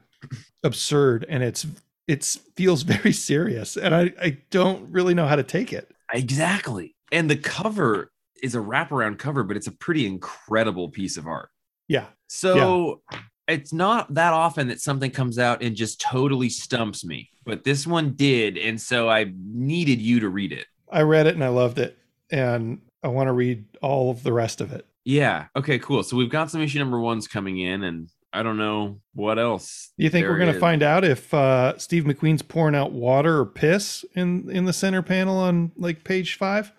[0.63, 1.67] absurd and it's
[2.07, 5.91] it's feels very serious and I I don't really know how to take it.
[6.13, 6.95] exactly.
[7.11, 8.11] And the cover
[8.43, 11.49] is a wraparound cover, but it's a pretty incredible piece of art.
[11.87, 12.05] Yeah.
[12.27, 13.01] So
[13.47, 17.87] it's not that often that something comes out and just totally stumps me, but this
[17.87, 18.57] one did.
[18.57, 20.65] And so I needed you to read it.
[20.91, 21.97] I read it and I loved it
[22.29, 24.85] and I want to read all of the rest of it.
[25.05, 25.45] Yeah.
[25.55, 26.03] Okay, cool.
[26.03, 29.91] So we've got some issue number ones coming in, and I don't know what else.
[29.97, 33.45] You think we're going to find out if uh, Steve McQueen's pouring out water or
[33.47, 36.71] piss in in the center panel on like page 5?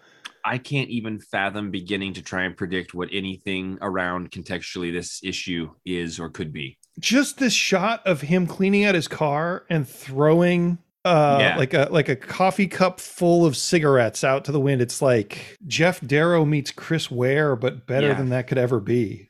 [0.44, 5.70] I can't even fathom beginning to try and predict what anything around contextually this issue
[5.84, 6.78] is or could be.
[7.00, 11.56] Just this shot of him cleaning out his car and throwing uh Yeah.
[11.56, 15.56] like a like a coffee cup full of cigarettes out to the wind it's like
[15.66, 18.14] geof darrow meets chris ware but better Yeah.
[18.14, 19.28] than that could ever be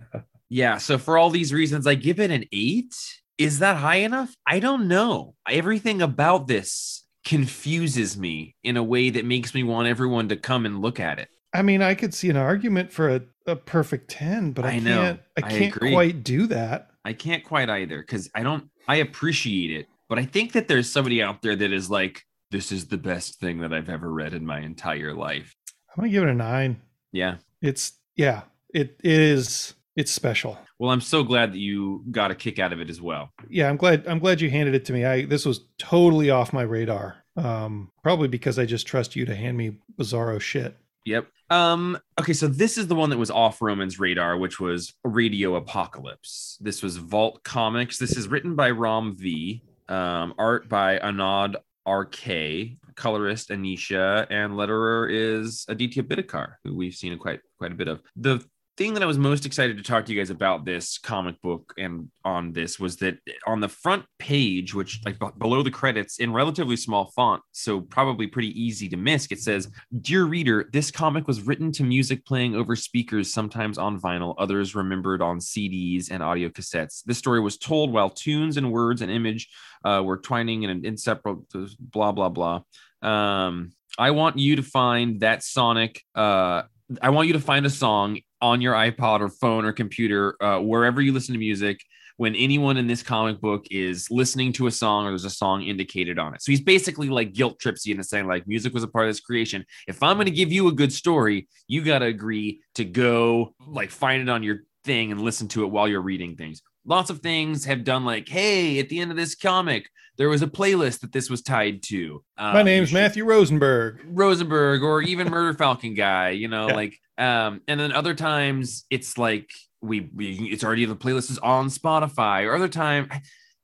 [0.49, 0.79] Yeah.
[0.79, 2.95] So for all these reasons, I give it an eight.
[3.37, 4.35] Is that high enough?
[4.47, 5.35] I don't know.
[5.49, 10.65] Everything about this confuses me in a way that makes me want everyone to come
[10.65, 11.29] and look at it.
[11.53, 14.79] i mean i could see an argument for a, a perfect 10 but i, I
[14.79, 15.03] know.
[15.03, 19.71] can't i can't quite do that I can't quite either because I don't, I appreciate
[19.71, 22.99] it, but I think that there's somebody out there that is like, this is the
[22.99, 25.55] best thing that I've ever read in my entire life.
[25.91, 26.81] i'm gonna give it a nine
[27.13, 27.37] Yeah.
[27.63, 28.43] it's yeah
[28.75, 32.73] it, it is it's special Well, I'm so glad that you got a kick out
[32.73, 33.31] of it as well.
[33.51, 36.53] yeah i'm glad i'm glad you handed it to me i this was totally off
[36.53, 40.77] my radar um probably because i just trust you to hand me bizarro shit
[41.07, 41.27] Yep.
[41.49, 45.55] Um, okay, so this is the one that was off Roman's radar, which was Radio
[45.57, 46.59] Apocalypse.
[46.61, 47.97] This was Vault Comics.
[47.99, 51.55] This is written by Ram V, um, art by Anand
[51.89, 57.89] RK, colorist Anisha, and letterer is Aditya Bidikar, who we've seen quite quite a bit
[57.89, 58.03] of.
[58.17, 58.45] The
[58.79, 61.75] thing that I was most excited to talk to you guys about this comic book
[61.79, 66.21] and on this was that on the front page, which like b- below the credits
[66.21, 69.69] in relatively small font, so probably pretty easy to miss, it says,
[70.01, 74.77] Dear reader, this comic was written to music playing over speakers, sometimes on vinyl, others
[74.77, 77.03] remembered on CDs and audio cassettes.
[77.05, 79.49] This story was told while tunes and words and image
[79.85, 81.45] uh, were twining in an inseparable
[81.81, 82.63] blah, blah, blah.
[83.03, 86.63] Um, I want you to find that sonic, uh,
[87.03, 90.61] I want you to find a song on your iPod or phone or computer, uh,
[90.61, 91.81] wherever you listen to music,
[92.19, 95.63] when anyone in this comic book is listening to a song or there's a song
[95.63, 96.43] indicated on it.
[96.43, 99.11] So he's basically like guilt trips you into saying, like, music was a part of
[99.11, 99.65] this creation.
[99.87, 103.55] If I'm going to give you a good story, you got to agree to go
[103.67, 106.61] like find it on your thing and listen to it while you're reading things.
[106.85, 110.43] Lots of things have done like, hey, at the end of this comic, there was
[110.43, 112.25] a playlist that this was tied to.
[112.37, 116.75] Uh, my name's should- matthew rosenberg Rosenberg or even Murder Falcon guy, you know, Yeah.
[116.75, 119.51] like um and then other times it's like
[119.81, 123.09] we, we it's already the playlist is on Spotify or other time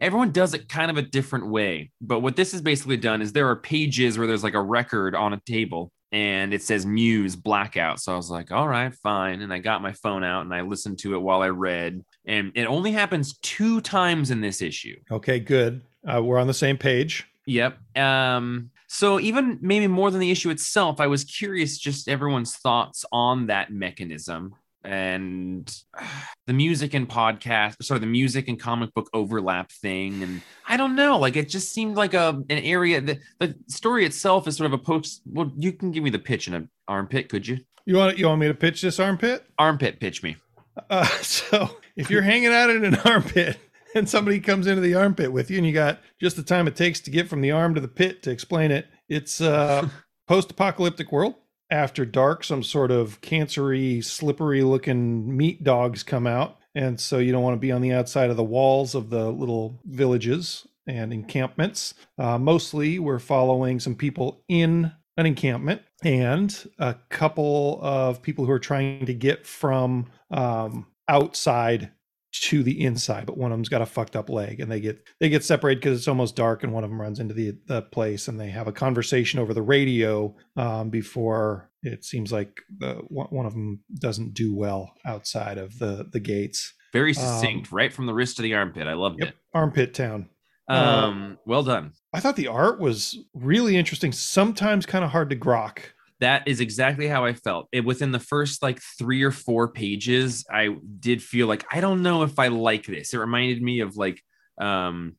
[0.01, 1.91] everyone does it kind of a different way.
[2.01, 5.15] But what this is basically done is there are pages where there's like a record
[5.15, 8.01] on a table and it says Muse blackout.
[8.01, 9.41] So I was like, all right, fine.
[9.41, 12.05] And I got my phone out and I listened to it while I read.
[12.27, 14.97] And it only happens two times in this issue.
[15.11, 17.79] okay good uh, we're on the same page Yep.
[17.97, 23.05] Um, so even maybe more than the issue itself, I was curious just everyone's thoughts
[23.11, 25.69] on that mechanism and
[26.47, 30.23] the music and podcast, sorry, the music and comic book overlap thing.
[30.23, 34.07] And I don't know, like it just seemed like a an area that the story
[34.07, 35.23] itself is sort of a post.
[35.27, 37.59] Well, you can give me the pitch in an armpit, could you?
[37.87, 40.37] you want you want me to pitch this armpit Armpit pitch me.
[40.89, 43.59] Uh, so if you're hanging out in an armpit
[43.97, 46.77] and somebody comes into the armpit with you and you got just the time it
[46.77, 49.89] takes to get from the arm to the pit to explain it, it's uh
[50.27, 51.35] post-apocalyptic world.
[51.71, 57.43] After dark, some sort of cancery, slippery-looking meat dogs come out, and so you don't
[57.43, 61.95] want to be on the outside of the walls of the little villages and encampments.
[62.19, 68.53] Uh, mostly, we're following some people in an encampment and a couple of people who
[68.53, 71.91] are trying to get from um, outside
[72.43, 75.07] to the inside, but one of them's got a fucked up leg, and they get
[75.21, 77.83] they get separated because it's almost dark, and one of them runs into the the
[77.83, 82.95] place, and they have a conversation over the radio um, before it seems like the
[83.09, 86.73] one of them doesn't do well outside of the the gates.
[86.93, 88.87] Very Um, succinct, right from the wrist to the armpit.
[88.87, 90.29] I loved Yep, armpit town.
[90.69, 90.73] it.
[90.73, 90.77] uh,
[91.09, 91.93] Um, well done.
[92.13, 94.13] I thought the art was really interesting.
[94.13, 95.79] Sometimes kind of hard to grok.
[96.21, 97.69] That is exactly how I felt.
[97.73, 102.03] It within the first like three or four pages, I did feel like I don't
[102.03, 103.15] know if I like this.
[103.15, 104.23] It reminded me of like
[104.59, 105.17] um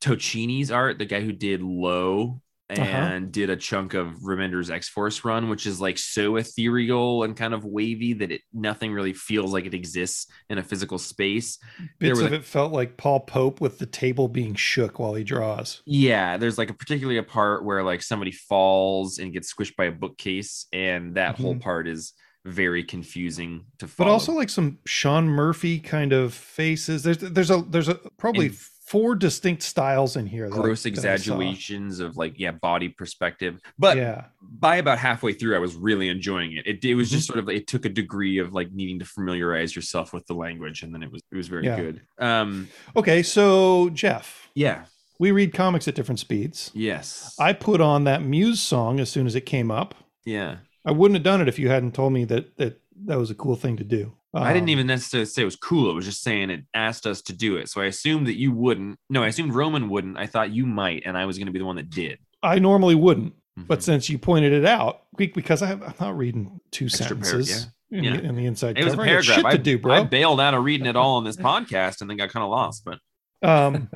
[0.00, 2.82] Tocchini's art, the guy who did Low Uh-huh.
[2.82, 7.36] and did a chunk of Remender's X Force run, which is like so ethereal and
[7.36, 11.58] kind of wavy that it nothing really feels like it exists in a physical space.
[12.00, 15.80] Bits of it felt like Paul Pope with the table being shook while he draws.
[15.86, 19.84] Yeah, there's like a particularly a part where like somebody falls and gets squished by
[19.84, 21.60] a bookcase, and that whole Mhm.
[21.60, 22.14] part is
[22.44, 24.06] very confusing to follow.
[24.08, 27.02] but also like some Sean Murphy kind of faces.
[27.04, 28.56] There's there's a there's a probably And-
[28.86, 30.48] four distinct styles in here.
[30.48, 33.60] gross that exaggerations of like yeah body perspective.
[33.78, 36.66] But yeah, by about halfway through, I was really enjoying it.
[36.66, 37.16] It, it was Mm-hmm.
[37.16, 40.34] just sort of it took a degree of like needing to familiarize yourself with the
[40.34, 41.76] language, and then it was it was very Yeah.
[41.76, 42.00] good.
[42.18, 43.22] Um, okay.
[43.22, 44.84] So Jeff, yeah,
[45.18, 46.70] we read comics at different speeds.
[46.74, 49.94] yes, I put on that Muse song as soon as it came up.
[50.24, 50.56] yeah.
[50.88, 53.34] I wouldn't have done it if you hadn't told me that that that was a
[53.34, 54.12] cool thing to do.
[54.34, 55.90] I didn't Um, even necessarily say it was cool.
[55.90, 57.68] It was just saying it asked us to do it.
[57.70, 58.98] So I assumed that you wouldn't.
[59.08, 60.18] No, I assumed Roman wouldn't.
[60.18, 62.18] I thought you might, and I was going to be the one that did.
[62.42, 63.82] I normally wouldn't, but Mhm.
[63.82, 68.16] since you pointed it out, because I, I'm not reading two Extra sentences in, yeah.
[68.18, 69.08] The, in the inside it was a cover.
[69.08, 69.20] I.
[69.22, 69.94] Shit I, to do, bro.
[69.94, 72.50] I bailed out of reading it all on this podcast, and then got kind of
[72.50, 72.84] lost.
[72.84, 72.98] But
[73.42, 73.88] Um,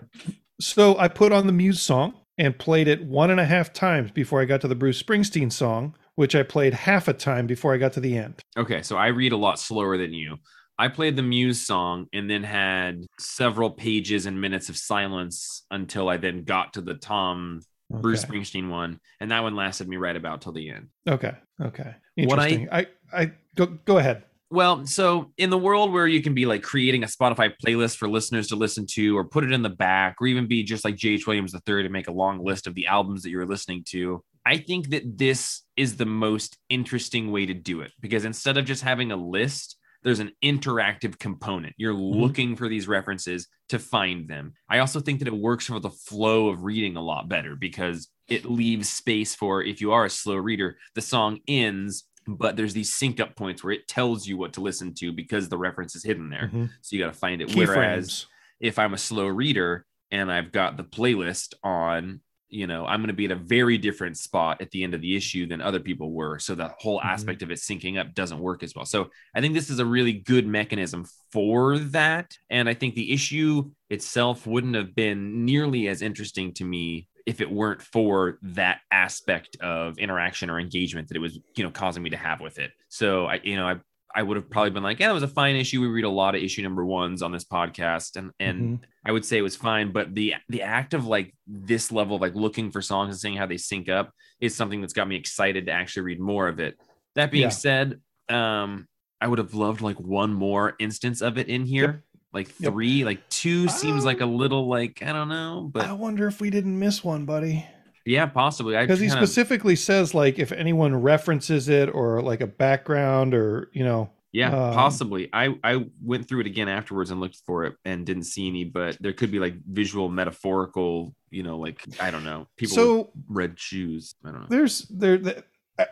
[0.60, 4.10] so I put on the Muse song and played it one and a half times
[4.10, 7.74] before I got to the Bruce Springsteen song, which I played half a time before
[7.74, 8.40] I got to the end.
[8.56, 10.36] Okay, so I read a lot slower than you.
[10.78, 16.08] I played the Muse song and then had several pages and minutes of silence until
[16.08, 20.16] I then got to the Tom Bruce Springsteen one, and that one lasted me right
[20.16, 20.88] about till the end.
[21.08, 21.32] Okay.
[21.61, 21.94] Okay.
[22.18, 24.24] What I- I, I, go go ahead.
[24.52, 28.08] Well, so in the world where you can be like creating a Spotify playlist for
[28.08, 30.96] listeners to listen to, or put it in the back, or even be just like
[30.96, 31.26] J.H.
[31.26, 34.57] Williams III and make a long list of the albums that you're listening to, I
[34.59, 38.82] think that this is the most interesting way to do it because instead of just
[38.82, 41.74] having a list, there's an interactive component.
[41.76, 44.55] You're looking for these references to find them.
[44.68, 48.09] I also think that it works for the flow of reading a lot better because
[48.28, 52.72] it leaves space for if you are a slow reader, the song ends, but there's
[52.72, 55.95] these sync up points where it tells you what to listen to because the reference
[55.95, 56.51] is hidden there.
[56.53, 56.70] Mhm.
[56.80, 57.49] So you got to find it.
[57.49, 58.26] Key Whereas frames.
[58.59, 62.20] if I'm a slow reader and I've got the playlist on,
[62.51, 65.01] you know, I'm going to be at a very different spot at the end of
[65.01, 66.38] the issue than other people were.
[66.38, 67.05] So the whole Mhm.
[67.05, 68.84] aspect of it syncing up doesn't work as well.
[68.84, 72.36] So I think this is a really good mechanism for that.
[72.51, 77.40] And I think the issue itself wouldn't have been nearly as interesting to me if
[77.40, 82.03] it weren't for that aspect of interaction or engagement that it was, you know, causing
[82.03, 82.72] me to have with it.
[82.88, 83.76] So I, you know, I
[84.14, 85.80] I would have probably been like, yeah, that was a fine issue.
[85.80, 88.84] We read a lot of issue number ones on this podcast, and and Mhm.
[89.04, 89.92] I would say it was fine.
[89.92, 93.36] But the the act of like this level of like looking for songs and seeing
[93.36, 96.58] how they sync up is something that's got me excited to actually read more of
[96.61, 96.76] it.
[97.14, 97.48] That being Yeah.
[97.50, 98.86] said, um,
[99.20, 102.00] I would have loved like one more instance of it in here, Yep.
[102.32, 102.72] like Yep.
[102.72, 106.40] three, like two seems like a little like I don't know, but I wonder if
[106.40, 107.64] we didn't miss one, buddy.
[108.07, 108.76] Yeah, possibly.
[108.76, 113.70] Because he kinda- specifically says like if anyone references it or like a background or
[113.72, 115.28] you know Yeah, Um, possibly.
[115.32, 118.64] I I went through it again afterwards and looked for it and didn't see any,
[118.64, 122.84] but there could be like visual, metaphorical, you know, like I don't know, people with
[122.84, 124.14] so red shoes.
[124.24, 124.46] I don't know.
[124.48, 125.42] there's there th-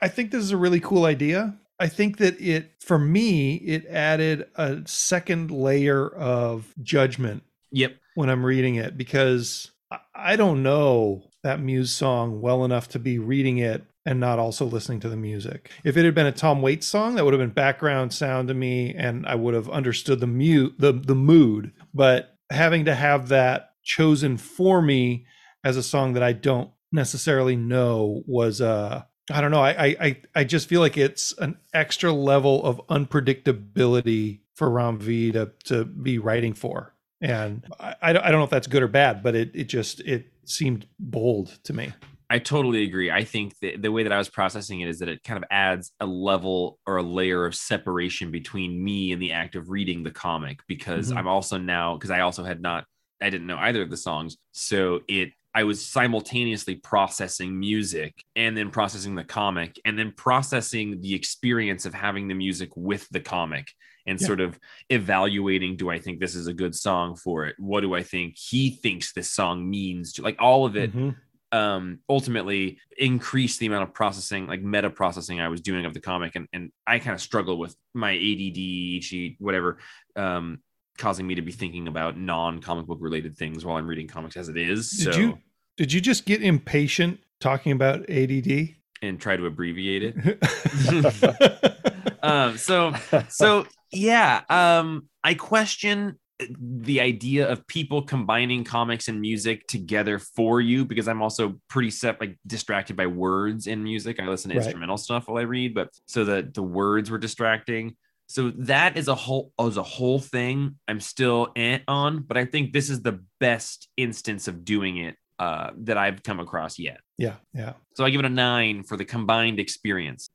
[0.03, 1.57] I- think this is a really cool idea.
[1.81, 7.43] I think that it for me it added a second layer of judgment
[7.73, 7.97] Yep.
[8.15, 9.71] when I'm reading it because
[10.15, 14.64] I don't know that Muse song well enough to be reading it and not also
[14.64, 15.70] listening to the music.
[15.84, 18.55] If it had been a Tom Waits song, that would have been background sound to
[18.55, 21.72] me and I would have understood the mute the the mood.
[21.95, 25.26] But having to have that chosen for me
[25.64, 29.62] as a song that I don't necessarily know was uh I don't know.
[29.62, 35.32] I I I- just feel like it's an extra level of unpredictability for Ram V
[35.32, 39.23] to to be writing for, and I I don't know if that's good or bad,
[39.23, 41.93] but it it just it seemed bold to me.
[42.31, 43.11] I totally agree.
[43.11, 45.45] I think that the way that I was processing it is that it kind of
[45.51, 50.03] adds a level or a layer of separation between me and the act of reading
[50.03, 51.16] the comic because Mhm.
[51.16, 52.85] I'm also now because I also had not
[53.21, 54.37] I didn't know either of the songs.
[54.53, 61.01] So it I was simultaneously processing music and then processing the comic and then processing
[61.01, 63.73] the experience of having the music with the comic
[64.09, 64.27] and Yeah.
[64.27, 64.59] sort of
[64.91, 67.55] evaluating do I think this is a good song for it?
[67.59, 71.15] What do I think he thinks this song means to like all of it Mhm.
[71.53, 76.01] um ultimately increased the amount of processing like meta processing i was doing of the
[76.01, 79.79] comic and and i kind of struggle with my add whatever
[80.17, 80.59] um
[80.99, 84.51] causing me to be thinking about non-comic book related things while i'm reading comics as
[84.51, 85.39] it is Did so you
[85.79, 88.75] did you just get impatient talking about ADD?
[89.01, 90.15] and try to abbreviate it
[92.23, 92.93] um so
[93.29, 96.19] so yeah um i question
[96.61, 101.91] the idea of people combining comics and music together for you because i'm also pretty
[101.91, 104.64] set like distracted by words in music i listen to Right.
[104.64, 107.97] instrumental stuff while i read but so that the words were distracting
[108.29, 112.45] so that is a whole as a whole thing i'm still eh on but i
[112.45, 117.01] think this is the best instance of doing it uh that i've come across yet
[117.16, 117.73] yeah, yeah.
[117.97, 120.31] so i give it a nine for the combined experience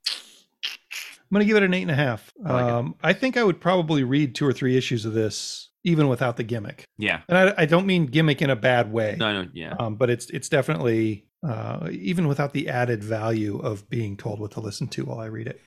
[1.31, 2.31] I'm gonna give it an eight and a half.
[2.45, 5.69] I like um, I think I would probably read two or three issues of this
[5.85, 6.85] even without the gimmick.
[6.97, 9.15] yeah And I, I don't mean gimmick in a bad way.
[9.19, 13.89] no no yeah um, but it's it's definitely uh, even without the added value of
[13.89, 15.59] being told what to listen to while I read it.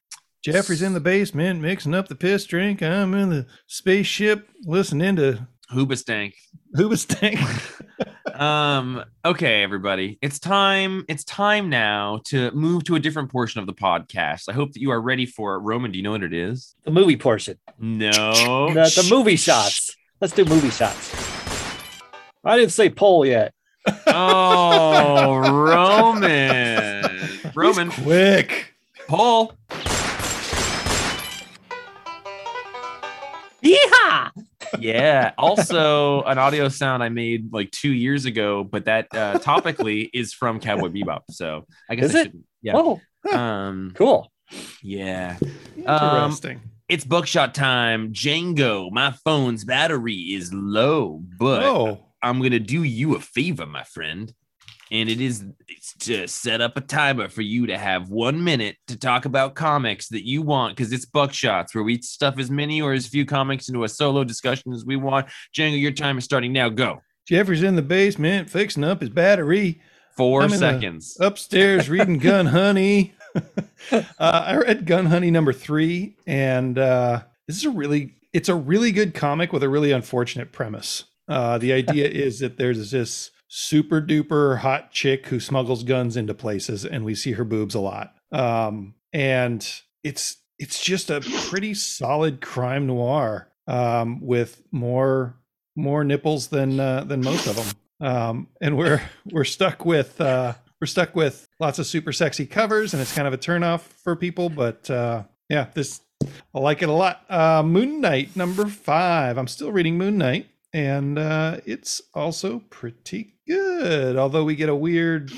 [0.42, 2.82] Jeffrey's in the basement mixing up the piss drink.
[2.82, 6.32] I'm in the spaceship listening to hoobastank
[6.76, 7.38] Hoobastank.
[8.40, 13.66] um okay everybody it's time it's time now to move to a different portion of
[13.66, 16.22] the podcast i hope that you are ready for it roman do you know what
[16.22, 17.58] it is the movie portion.
[17.78, 19.96] no The, the movie shots.
[20.20, 21.14] Let's do movie shots.
[22.44, 23.52] I didn't say poll yet.
[24.06, 28.74] oh roman roman He's quick.
[29.08, 29.52] paul
[34.78, 40.08] yeah also an audio sound i made like two years ago but that uh topically
[40.12, 42.24] is from cowboy bebop so i guess Is I it?
[42.24, 43.00] shouldn't- yeah Oh,
[43.32, 44.30] um cool.
[44.82, 45.36] yeah
[45.86, 46.60] Um, Interesting.
[46.88, 48.12] It's buckshot time.
[48.12, 53.66] Django, my phone's battery is low, but oh, I'm going to do you a favor,
[53.66, 54.32] my friend.
[54.90, 58.76] And it is it's to set up a timer for you to have one minute
[58.86, 62.80] to talk about comics that you want because it's buckshots where we stuff as many
[62.80, 65.26] or as few comics into a solo discussion as we want.
[65.54, 66.68] Django, your time is starting now.
[66.68, 67.00] Go.
[67.26, 69.80] Jeffrey's in the basement fixing up his battery.
[70.16, 71.16] 4 I'm seconds.
[71.20, 73.14] upstairs reading Gun Honey.
[73.92, 78.54] uh, I read Gun Honey number three, and uh, this is a really it's a
[78.54, 81.04] really good comic with a really unfortunate premise.
[81.28, 86.34] Uh, the idea is that there's this super duper hot chick who smuggles guns into
[86.34, 88.14] places, and we see her boobs a lot.
[88.32, 89.66] Um, and
[90.02, 95.36] it's it's just a pretty solid crime noir um, with more
[95.76, 97.66] more nipples than uh, than most of them.
[98.08, 102.92] Um, and we're we're stuck with uh, we're stuck with lots of super sexy covers,
[102.92, 104.48] and it's kind of a turnoff for people.
[104.48, 106.00] But uh, yeah, this
[106.54, 107.24] I like it a lot.
[107.28, 109.38] Uh, Moon Knight number five.
[109.38, 114.18] I'm still reading Moon Knight, and uh, it's also pretty good.
[114.18, 115.32] Although we get a weird.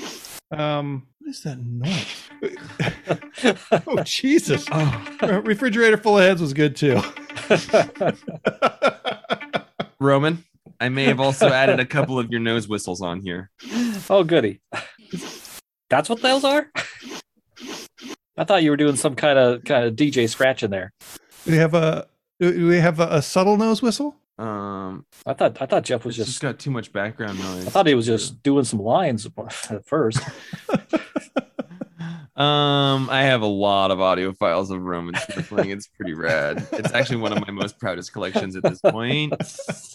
[0.51, 2.29] Um, what is that noise?
[3.87, 4.65] oh Jesus!
[4.69, 6.99] Oh, Refrigerator full of heads was good too.
[10.01, 10.43] Roman,
[10.81, 13.49] I may have also added a couple of your nose whistles on here.
[14.09, 14.59] oh, goody.
[15.89, 16.69] That's what those are.
[18.35, 20.91] I thought you were doing some kind of kind of DJ scratch in there.
[21.45, 22.07] Do we have a
[22.41, 24.17] do we have a, a subtle nose whistle?
[24.39, 26.41] Um, I thought I thought Jeff was it's just just.
[26.41, 27.67] got too much background noise.
[27.67, 29.27] I thought he was just doing some lines
[29.69, 30.19] at first.
[32.35, 35.71] Um, I have a lot of audio files of Roman sniffling.
[35.71, 36.65] It's pretty rad.
[36.71, 39.33] It's actually one of my most proudest collections at this point.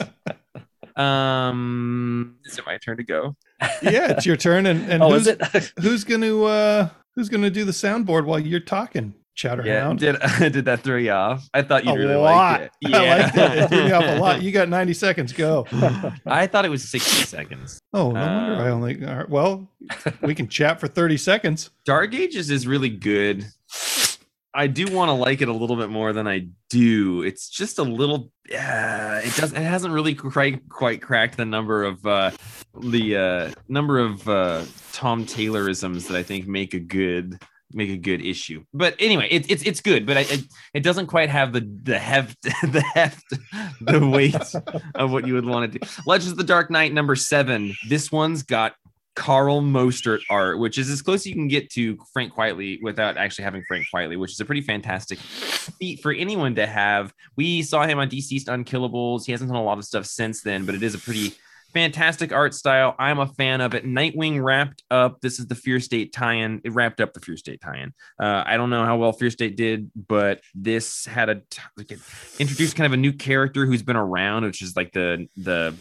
[0.96, 3.34] Um, is it my turn to go?
[3.82, 4.66] Yeah, it's your turn.
[4.66, 5.72] And, and oh, who's, is it?
[5.80, 9.98] who's gonna uh who's gonna do the soundboard while you're talking, Yeah, Chatterhound?
[9.98, 10.16] did
[10.52, 11.48] did that throw you off?
[11.52, 12.60] I thought you'd really lot.
[12.60, 12.94] like it.
[12.94, 13.58] I liked it.
[13.58, 14.42] It threw me off a lot.
[14.42, 15.32] You got 90 seconds.
[15.32, 15.66] Go.
[16.26, 17.80] I thought it was sixty seconds.
[17.92, 19.04] Oh, no wonder I Um, only.
[19.06, 19.68] all right, well,
[20.22, 21.70] we can chat for 30 seconds.
[21.84, 23.44] Dark Ages is really good.
[24.56, 27.22] I do want to like it a little bit more than I do.
[27.22, 28.30] It's just a little.
[28.52, 29.56] Uh, it doesn't.
[29.56, 32.30] It hasn't really quite quite cracked the number of uh,
[32.80, 34.62] the uh, number of uh,
[34.92, 37.40] Tom Taylorisms that I think make a good
[37.72, 38.64] make a good issue.
[38.72, 40.40] But anyway, it, it's it's good, but I, it
[40.74, 43.24] it doesn't quite have the the heft the heft
[43.80, 44.36] the weight
[44.94, 45.86] of what you would want to do.
[46.06, 47.74] Legends of the Dark Knight number seven.
[47.88, 48.74] This one's got
[49.14, 53.16] Karl Mostert art, which is as close as you can get to Frank Quitely without
[53.16, 57.12] actually having Frank Quitely, which is a pretty fantastic feat for anyone to have.
[57.36, 59.24] We saw him on DCeased Unkillables.
[59.24, 61.34] He hasn't done a lot of stuff since then, but it is a pretty
[61.74, 62.94] fantastic art style.
[62.98, 63.84] I'm a fan of it.
[63.84, 65.20] Nightwing wrapped up.
[65.20, 66.60] This is the Fear State tie-in.
[66.64, 67.92] It wrapped up the Fear State tie-in.
[68.18, 71.96] Uh, I don't know how well Fear State did, but this had a t-
[72.38, 75.74] introduced kind of a new character who's been around, which is like the the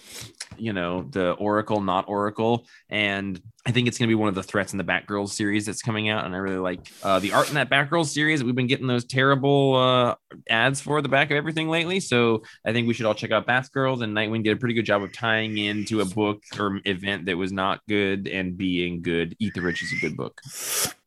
[0.58, 4.36] you know the Oracle, not Oracle, and I think it's going to be one of
[4.36, 7.32] the threats in the Batgirl series that's coming out, and I really like uh, the
[7.32, 8.44] art in that Batgirl series.
[8.44, 10.16] We've been getting those terrible uh,
[10.50, 13.48] ads for the back of everything lately, so I think we should all check out
[13.48, 14.02] Batgirls.
[14.02, 17.38] And Nightwing did a pretty good job of tying into a book or event that
[17.38, 19.34] was not good and being good.
[19.40, 20.42] Eat the Rich is a good book.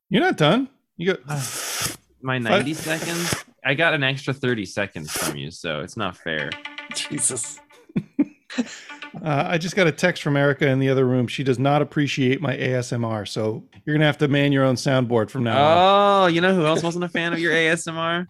[0.09, 0.71] You're not done.
[0.97, 5.99] You got My 90 seconds, I got an extra 30 seconds from you, so it's
[5.99, 6.51] not fair.
[6.95, 7.61] Jesus.
[9.25, 11.27] Uh, I just got a text from Erica in the other room.
[11.27, 15.31] She does not appreciate my ASMR, so you're gonna have to man your own soundboard
[15.31, 16.25] from now on.
[16.25, 18.27] Oh, you know who else wasn't a fan of your ASMR?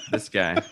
[0.10, 0.62] this guy.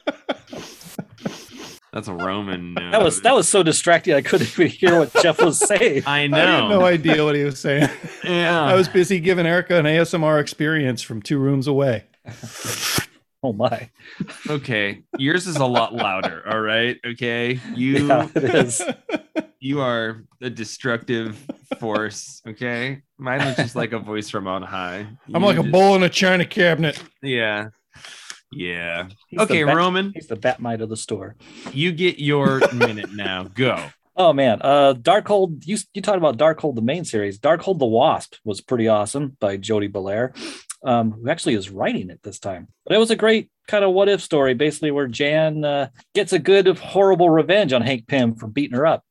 [1.93, 2.75] That's a Roman.
[2.75, 4.13] That was that was so distracting.
[4.13, 6.03] I couldn't even hear what Jeff was saying.
[6.07, 6.37] I know.
[6.37, 6.81] I had know.
[6.81, 7.89] no idea what he was saying.
[8.23, 8.63] yeah.
[8.63, 12.05] I was busy giving Erica an ASMR experience from two rooms away.
[13.43, 13.91] Oh my.
[14.49, 15.03] okay.
[15.19, 16.43] Yours is a lot louder.
[16.51, 16.97] All right.
[17.07, 17.61] Okay.
[17.75, 18.83] You Yeah, it is.
[19.61, 21.47] you are a destructive
[21.79, 22.43] force.
[22.49, 23.03] Okay.
[23.19, 25.07] Mine was just like a voice from on high.
[25.33, 27.01] I'm You like a just- bull in a china cabinet.
[27.23, 27.69] Yeah.
[28.53, 29.09] Yeah.
[29.29, 31.37] He's okay, Bat- Roman, He's the Bat-Mite of the store.
[31.73, 33.45] you get your minute now.
[33.45, 33.91] Go.
[34.19, 35.67] Oh man, uh, Darkhold.
[35.67, 37.39] You you talked about Darkhold, the main series.
[37.39, 40.33] Darkhold the Wasp was pretty awesome by Jody Belair,
[40.85, 42.69] um, who actually is writing it this time.
[42.85, 46.33] But it was a great kind of what if story, basically where Jan uh, gets
[46.33, 49.05] a good horrible revenge on Hank Pym for beating her up.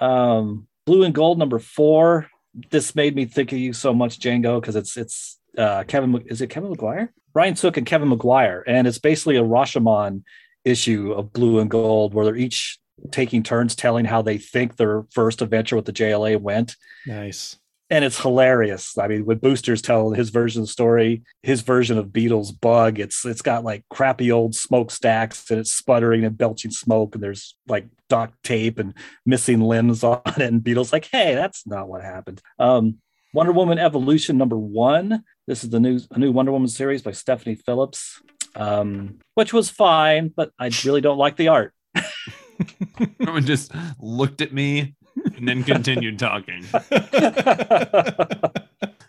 [0.00, 2.28] Um, Blue and Gold number four.
[2.70, 6.22] This made me think of you so much, Django, because it's it's uh, Kevin.
[6.26, 7.12] Is it Kevin Maguire?
[7.32, 10.24] Ryan Sook and Kevin Maguire, and it's basically a Rashomon
[10.64, 12.78] issue of Blue and Gold where they're each
[13.10, 16.76] taking turns telling how they think their first adventure with the JLA went.
[17.06, 17.56] Nice.
[17.90, 18.96] And it's hilarious.
[18.96, 23.00] I mean, when Boosters tell his version of the story, his version of Beetle's Bug,
[23.00, 27.56] it's it's got like crappy old smokestacks and it's sputtering and belching smoke, and there's
[27.66, 28.94] like duct tape and
[29.26, 30.40] missing limbs on it.
[30.40, 32.40] And Beetle's like, hey, that's not what happened.
[32.60, 32.98] Um,
[33.32, 35.24] Wonder Woman Evolution number one.
[35.46, 38.22] This is the new a new Wonder Woman series by Stephanie Phillips,
[38.54, 41.74] um, which was fine, but I really don't like the art.
[43.18, 44.94] Roman just looked at me
[45.40, 46.64] and then continued talking.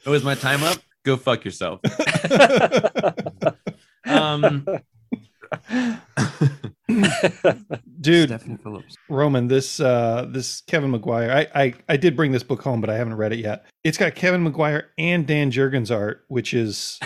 [0.04, 0.78] Oh, was my time up?
[1.04, 1.80] Go fuck yourself.
[4.04, 4.66] Um,
[8.02, 8.96] Dude, Phillips.
[9.10, 11.32] Roman, this uh this Kevin Maguire.
[11.32, 13.66] I, I I did bring this book home, but I haven't read it yet.
[13.84, 16.98] It's got Kevin Maguire and Dan Jurgens art, which is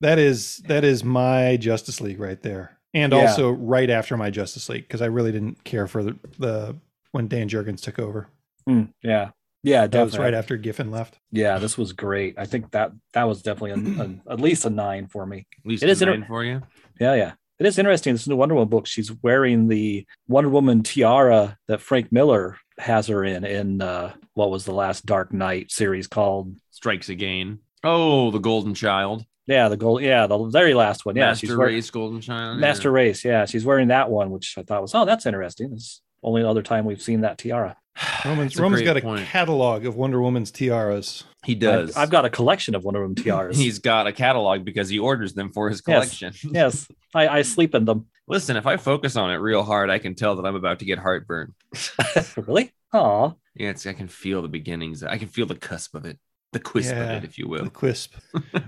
[0.00, 2.78] that is that is my Justice League right there.
[2.94, 3.20] And Yeah.
[3.20, 6.76] also right after my Justice League, because I really didn't care for the, the
[7.12, 8.28] when Dan Jurgens took over.
[8.66, 9.30] Hmm, yeah,
[9.62, 11.18] yeah, That was right after Giffen left.
[11.30, 12.34] Yeah, this was great.
[12.36, 15.46] I think that that was definitely a, a, at least a nine for me.
[15.64, 16.62] At least It is a inter- nine for you.
[17.00, 17.32] Yeah, yeah.
[17.60, 18.14] It is interesting.
[18.14, 18.86] This new Wonder Woman book.
[18.88, 23.44] She's wearing the Wonder Woman tiara that Frank Miller has her in.
[23.44, 26.56] In uh, what was the last Dark Knight series called?
[26.70, 27.60] Strikes again.
[27.84, 29.24] Oh, the Golden Child.
[29.46, 30.02] Yeah, the gold.
[30.02, 31.14] Yeah, the very last one.
[31.16, 32.58] Yeah, Master she's wearing Race Golden Child.
[32.58, 33.24] Master Race.
[33.24, 35.72] Yeah, she's wearing that one, which I thought was oh, that's interesting.
[35.72, 37.76] It's only other time we've seen that tiara.
[38.24, 39.26] Roman's That's a got a point.
[39.26, 41.24] catalog of Wonder Woman's tiaras.
[41.44, 41.96] He does.
[41.96, 43.56] I've, I've got a collection of Wonder Woman tiaras.
[43.58, 46.32] He's got a catalog because he orders them for his collection.
[46.44, 48.06] yes, I, I sleep in them.
[48.28, 50.84] Listen, if I focus on it real hard, I can tell that I'm about to
[50.84, 51.54] get heartburn.
[52.36, 52.72] really?
[52.94, 53.32] Aw.
[53.54, 55.02] Yeah, it's, I can feel the beginnings.
[55.02, 56.18] I can feel the cusp of it,
[56.52, 57.02] the quisp Yeah.
[57.16, 57.58] of it, if you will.
[57.58, 57.70] The will.
[57.70, 58.10] Quisp.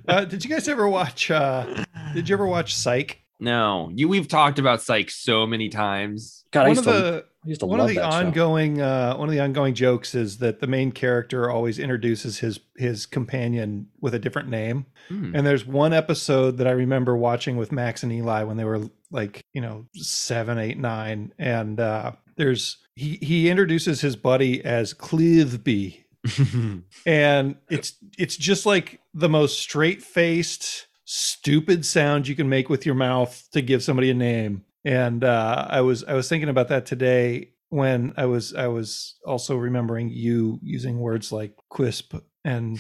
[0.09, 1.31] uh, did you guys ever watch?
[1.31, 1.85] Uh,
[2.15, 3.24] did you ever watch Psych?
[3.41, 4.09] No, you.
[4.09, 6.45] We've talked about Psych so many times.
[6.51, 8.13] God, I one used of to, the I used to one love of the that
[8.13, 12.61] ongoing uh, one of the ongoing jokes is that the main character always introduces his
[12.77, 14.87] his companion with a different name.
[15.09, 15.35] Hmm.
[15.35, 18.83] And there's one episode that I remember watching with Max and Eli when they were
[19.11, 21.33] like, you know, seven, eight, nine.
[21.39, 26.01] And uh, there's he he introduces his buddy as Cliveby.
[27.07, 32.87] And it's it's just like the most straight faced, stupid sound you can make with
[32.87, 34.65] your mouth to give somebody a name.
[34.85, 39.17] And uh, I was I was thinking about that today when I was I was
[39.27, 42.79] also remembering you using words like quisp and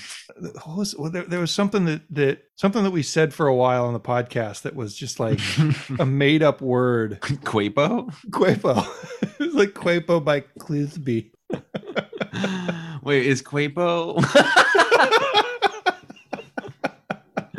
[0.64, 3.54] what was well, there, there was something that that something that we said for a
[3.54, 5.40] while on the podcast that was just like
[5.98, 8.12] a made up word Quapo.
[8.30, 8.86] quapo
[9.22, 11.30] it was like quapo by clisby
[13.02, 14.20] Wait, is Quapo?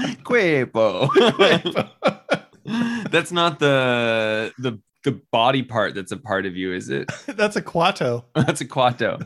[0.24, 1.10] Quapo.
[3.12, 7.12] that's not the the the body part that's a part of you, is it?
[7.28, 8.24] That's a Quato.
[8.34, 9.26] That's a Quato.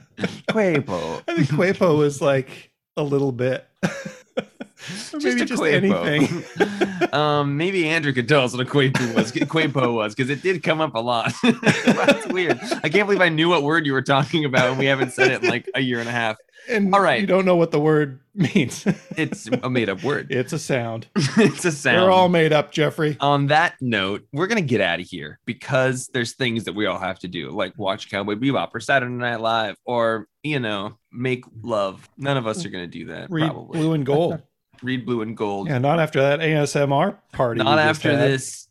[0.49, 1.23] Quapo.
[1.25, 3.65] I think Quapo is like a little bit.
[3.83, 6.05] or maybe just Quapo.
[6.05, 7.13] anything.
[7.13, 9.31] um, maybe Andrew could tell us what a Quapo was.
[9.31, 11.33] Quapo was because it did come up a lot.
[11.43, 12.59] That's weird.
[12.83, 15.31] I can't believe I knew what word you were talking about, and we haven't said
[15.31, 16.35] it in like a year and a half.
[16.69, 17.19] And All right.
[17.21, 18.85] you don't know what the word means.
[19.17, 20.27] It's a made-up word.
[20.31, 21.07] it's a sound.
[21.15, 21.97] it's a sound.
[21.97, 23.17] They're all made up, Jeffrey.
[23.19, 26.99] on that note, we're gonna get out of here because there's things that we all
[26.99, 31.43] have to do, like watch Cowboy Bebop or Saturday Night Live, or you know, make
[31.61, 32.07] love.
[32.17, 33.29] None of us are gonna do that.
[33.29, 34.41] Read probably blue and gold.
[34.81, 35.67] read blue and gold.
[35.67, 37.61] yeah, not after that ASMR party.
[37.63, 38.31] Not after had.
[38.31, 38.67] this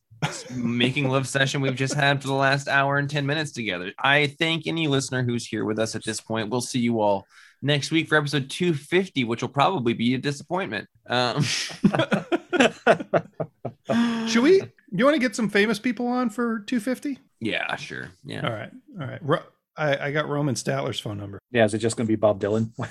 [0.51, 3.93] making love session we've just had for the last hour and 10 minutes together.
[4.03, 6.51] I thank any listener who's here with us at this point.
[6.51, 7.25] We'll see you all
[7.63, 10.89] next week for episode 250, which will probably be a disappointment.
[11.07, 11.43] Um,
[14.27, 14.63] Should we?
[14.91, 17.19] You want to get some famous people on for 250?
[17.41, 18.09] Yeah, sure.
[18.25, 18.47] Yeah.
[18.47, 18.71] All right.
[19.01, 19.19] All right.
[19.23, 19.43] Ro-
[19.77, 21.39] I, I got Roman Statler's phone number.
[21.53, 22.73] Yeah, is it just going to be Bob Dylan?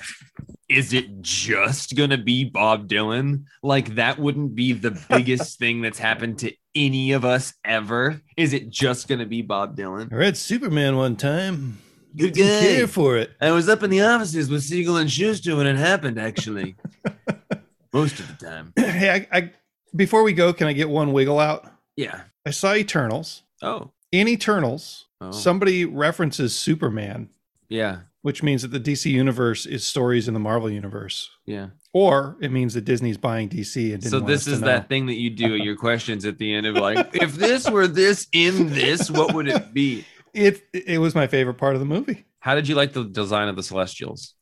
[0.68, 3.44] is it just gonna be Bob Dylan?
[3.62, 8.20] Like that wouldn't be the biggest thing that's happened to any of us ever.
[8.36, 10.12] Is it just gonna be Bob Dylan?
[10.12, 11.78] I read Superman one time.
[12.16, 12.42] Good guy.
[12.60, 13.30] care for it.
[13.40, 16.18] I was up in the offices with Siegel and Shuster when it happened.
[16.18, 16.76] Actually,
[17.92, 18.72] most of the time.
[18.76, 19.50] hey, I, I
[19.94, 21.66] before we go, can I get one wiggle out?
[21.96, 22.22] Yeah.
[22.46, 23.42] I saw Eternals.
[23.62, 23.90] Oh.
[24.12, 25.32] In Eternals, Oh.
[25.32, 27.28] somebody references Superman,
[27.68, 28.00] Yeah.
[28.22, 31.28] which means that the DC universe is stories in the Marvel universe.
[31.44, 31.70] Yeah.
[31.92, 34.68] Or it means that Disney's buying DC and So this is know.
[34.68, 37.68] that thing that you do at your questions at the end of like, if this
[37.68, 40.04] were this in this, what would it be?
[40.34, 42.24] It it was my favorite part of the movie.
[42.40, 44.34] How did you like the design of the Celestials?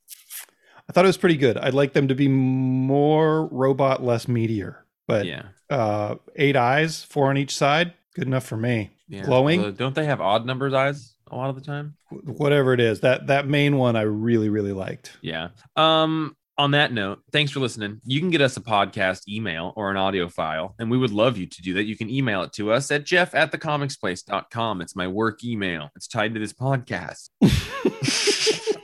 [0.89, 1.59] I thought it was pretty good.
[1.59, 4.85] I'd like them to be more robot, less meteor.
[5.07, 5.43] But yeah.
[5.71, 8.91] uh, eight eyes, four on each side, good enough for me.
[9.09, 9.23] Yeah.
[9.23, 9.65] Glowing?
[9.65, 11.97] Uh, don't they have odd numbers eyes a lot of the time?
[12.11, 15.17] Whatever it is, that that main one I really really liked.
[15.23, 15.49] Yeah.
[15.77, 18.01] Um, on that note, thanks for listening.
[18.05, 21.37] You can get us a podcast email or an audio file, and we would love
[21.37, 21.85] you to do that.
[21.85, 24.81] You can email it to us at jeff at thecomicsplace.com.
[24.81, 25.91] It's my work email.
[25.95, 27.31] It's tied to this podcast.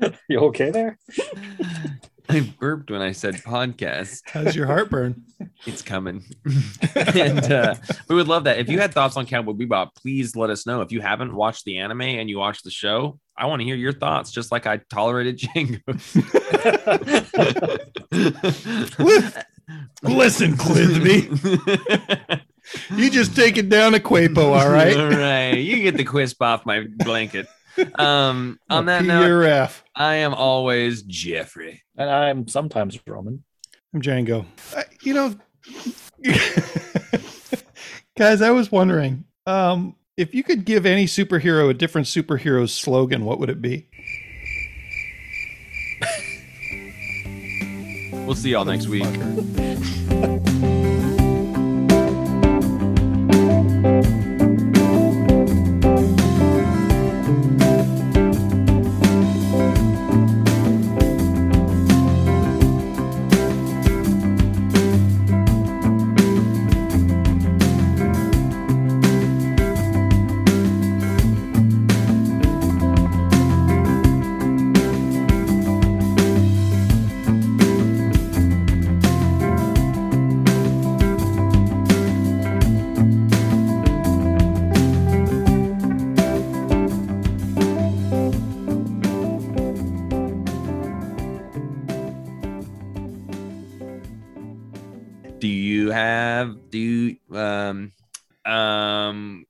[0.28, 0.98] you okay there?
[2.28, 4.22] I burped when I said podcast.
[4.26, 5.24] How's your heartburn?
[5.66, 6.24] It's coming.
[6.94, 7.74] and uh,
[8.08, 8.58] we would love that.
[8.58, 10.82] If you had thoughts on Cowboy Bebop, please let us know.
[10.82, 13.76] If you haven't watched the anime and you watched the show, I want to hear
[13.76, 15.80] your thoughts, just like I tolerated Django.
[20.02, 22.40] Listen, Clisby,
[22.96, 24.96] you just take it down a Quapo, all right?
[24.96, 25.54] All right.
[25.54, 27.46] You get the quisp off my blanket.
[27.98, 29.84] Um, on that P note, or F.
[29.94, 31.82] I am always Jeffrey.
[31.96, 33.44] And I'm sometimes Roman.
[33.94, 34.44] I'm Django.
[34.76, 35.34] Uh, you know,
[38.18, 43.24] guys, I was wondering um, if you could give any superhero a different superhero's slogan,
[43.24, 43.88] what would it be?
[48.12, 49.06] We'll see y'all next week.
[97.38, 97.92] um
[98.44, 99.44] um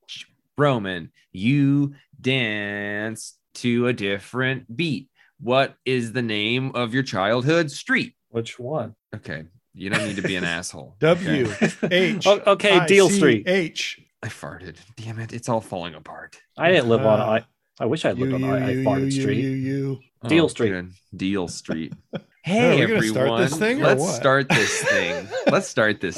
[0.57, 5.09] Roman, you dance to a different beat.
[5.41, 8.14] What is the name of your childhood street?
[8.30, 8.95] Which one?
[9.14, 9.45] Okay.
[9.74, 10.97] You don't need to be an asshole.
[11.01, 11.72] W Okay.
[11.91, 12.26] H.
[12.26, 13.49] Okay, Deal Street.
[13.49, 14.01] H.
[14.22, 14.76] I farted.
[14.97, 15.32] Damn it.
[15.32, 16.36] It's all falling apart.
[16.57, 17.45] I didn't live on Uh, I.
[17.80, 19.39] I wish I lived You, on you, I, I farted you, Street.
[19.39, 20.01] you, you.
[20.26, 20.70] Deal Street.
[20.70, 20.91] good.
[21.16, 21.93] Deal Street.
[22.45, 23.09] Hey we everyone.
[23.11, 24.14] start this thing Let's what?
[24.14, 25.28] start this thing.
[25.51, 26.16] Let's start this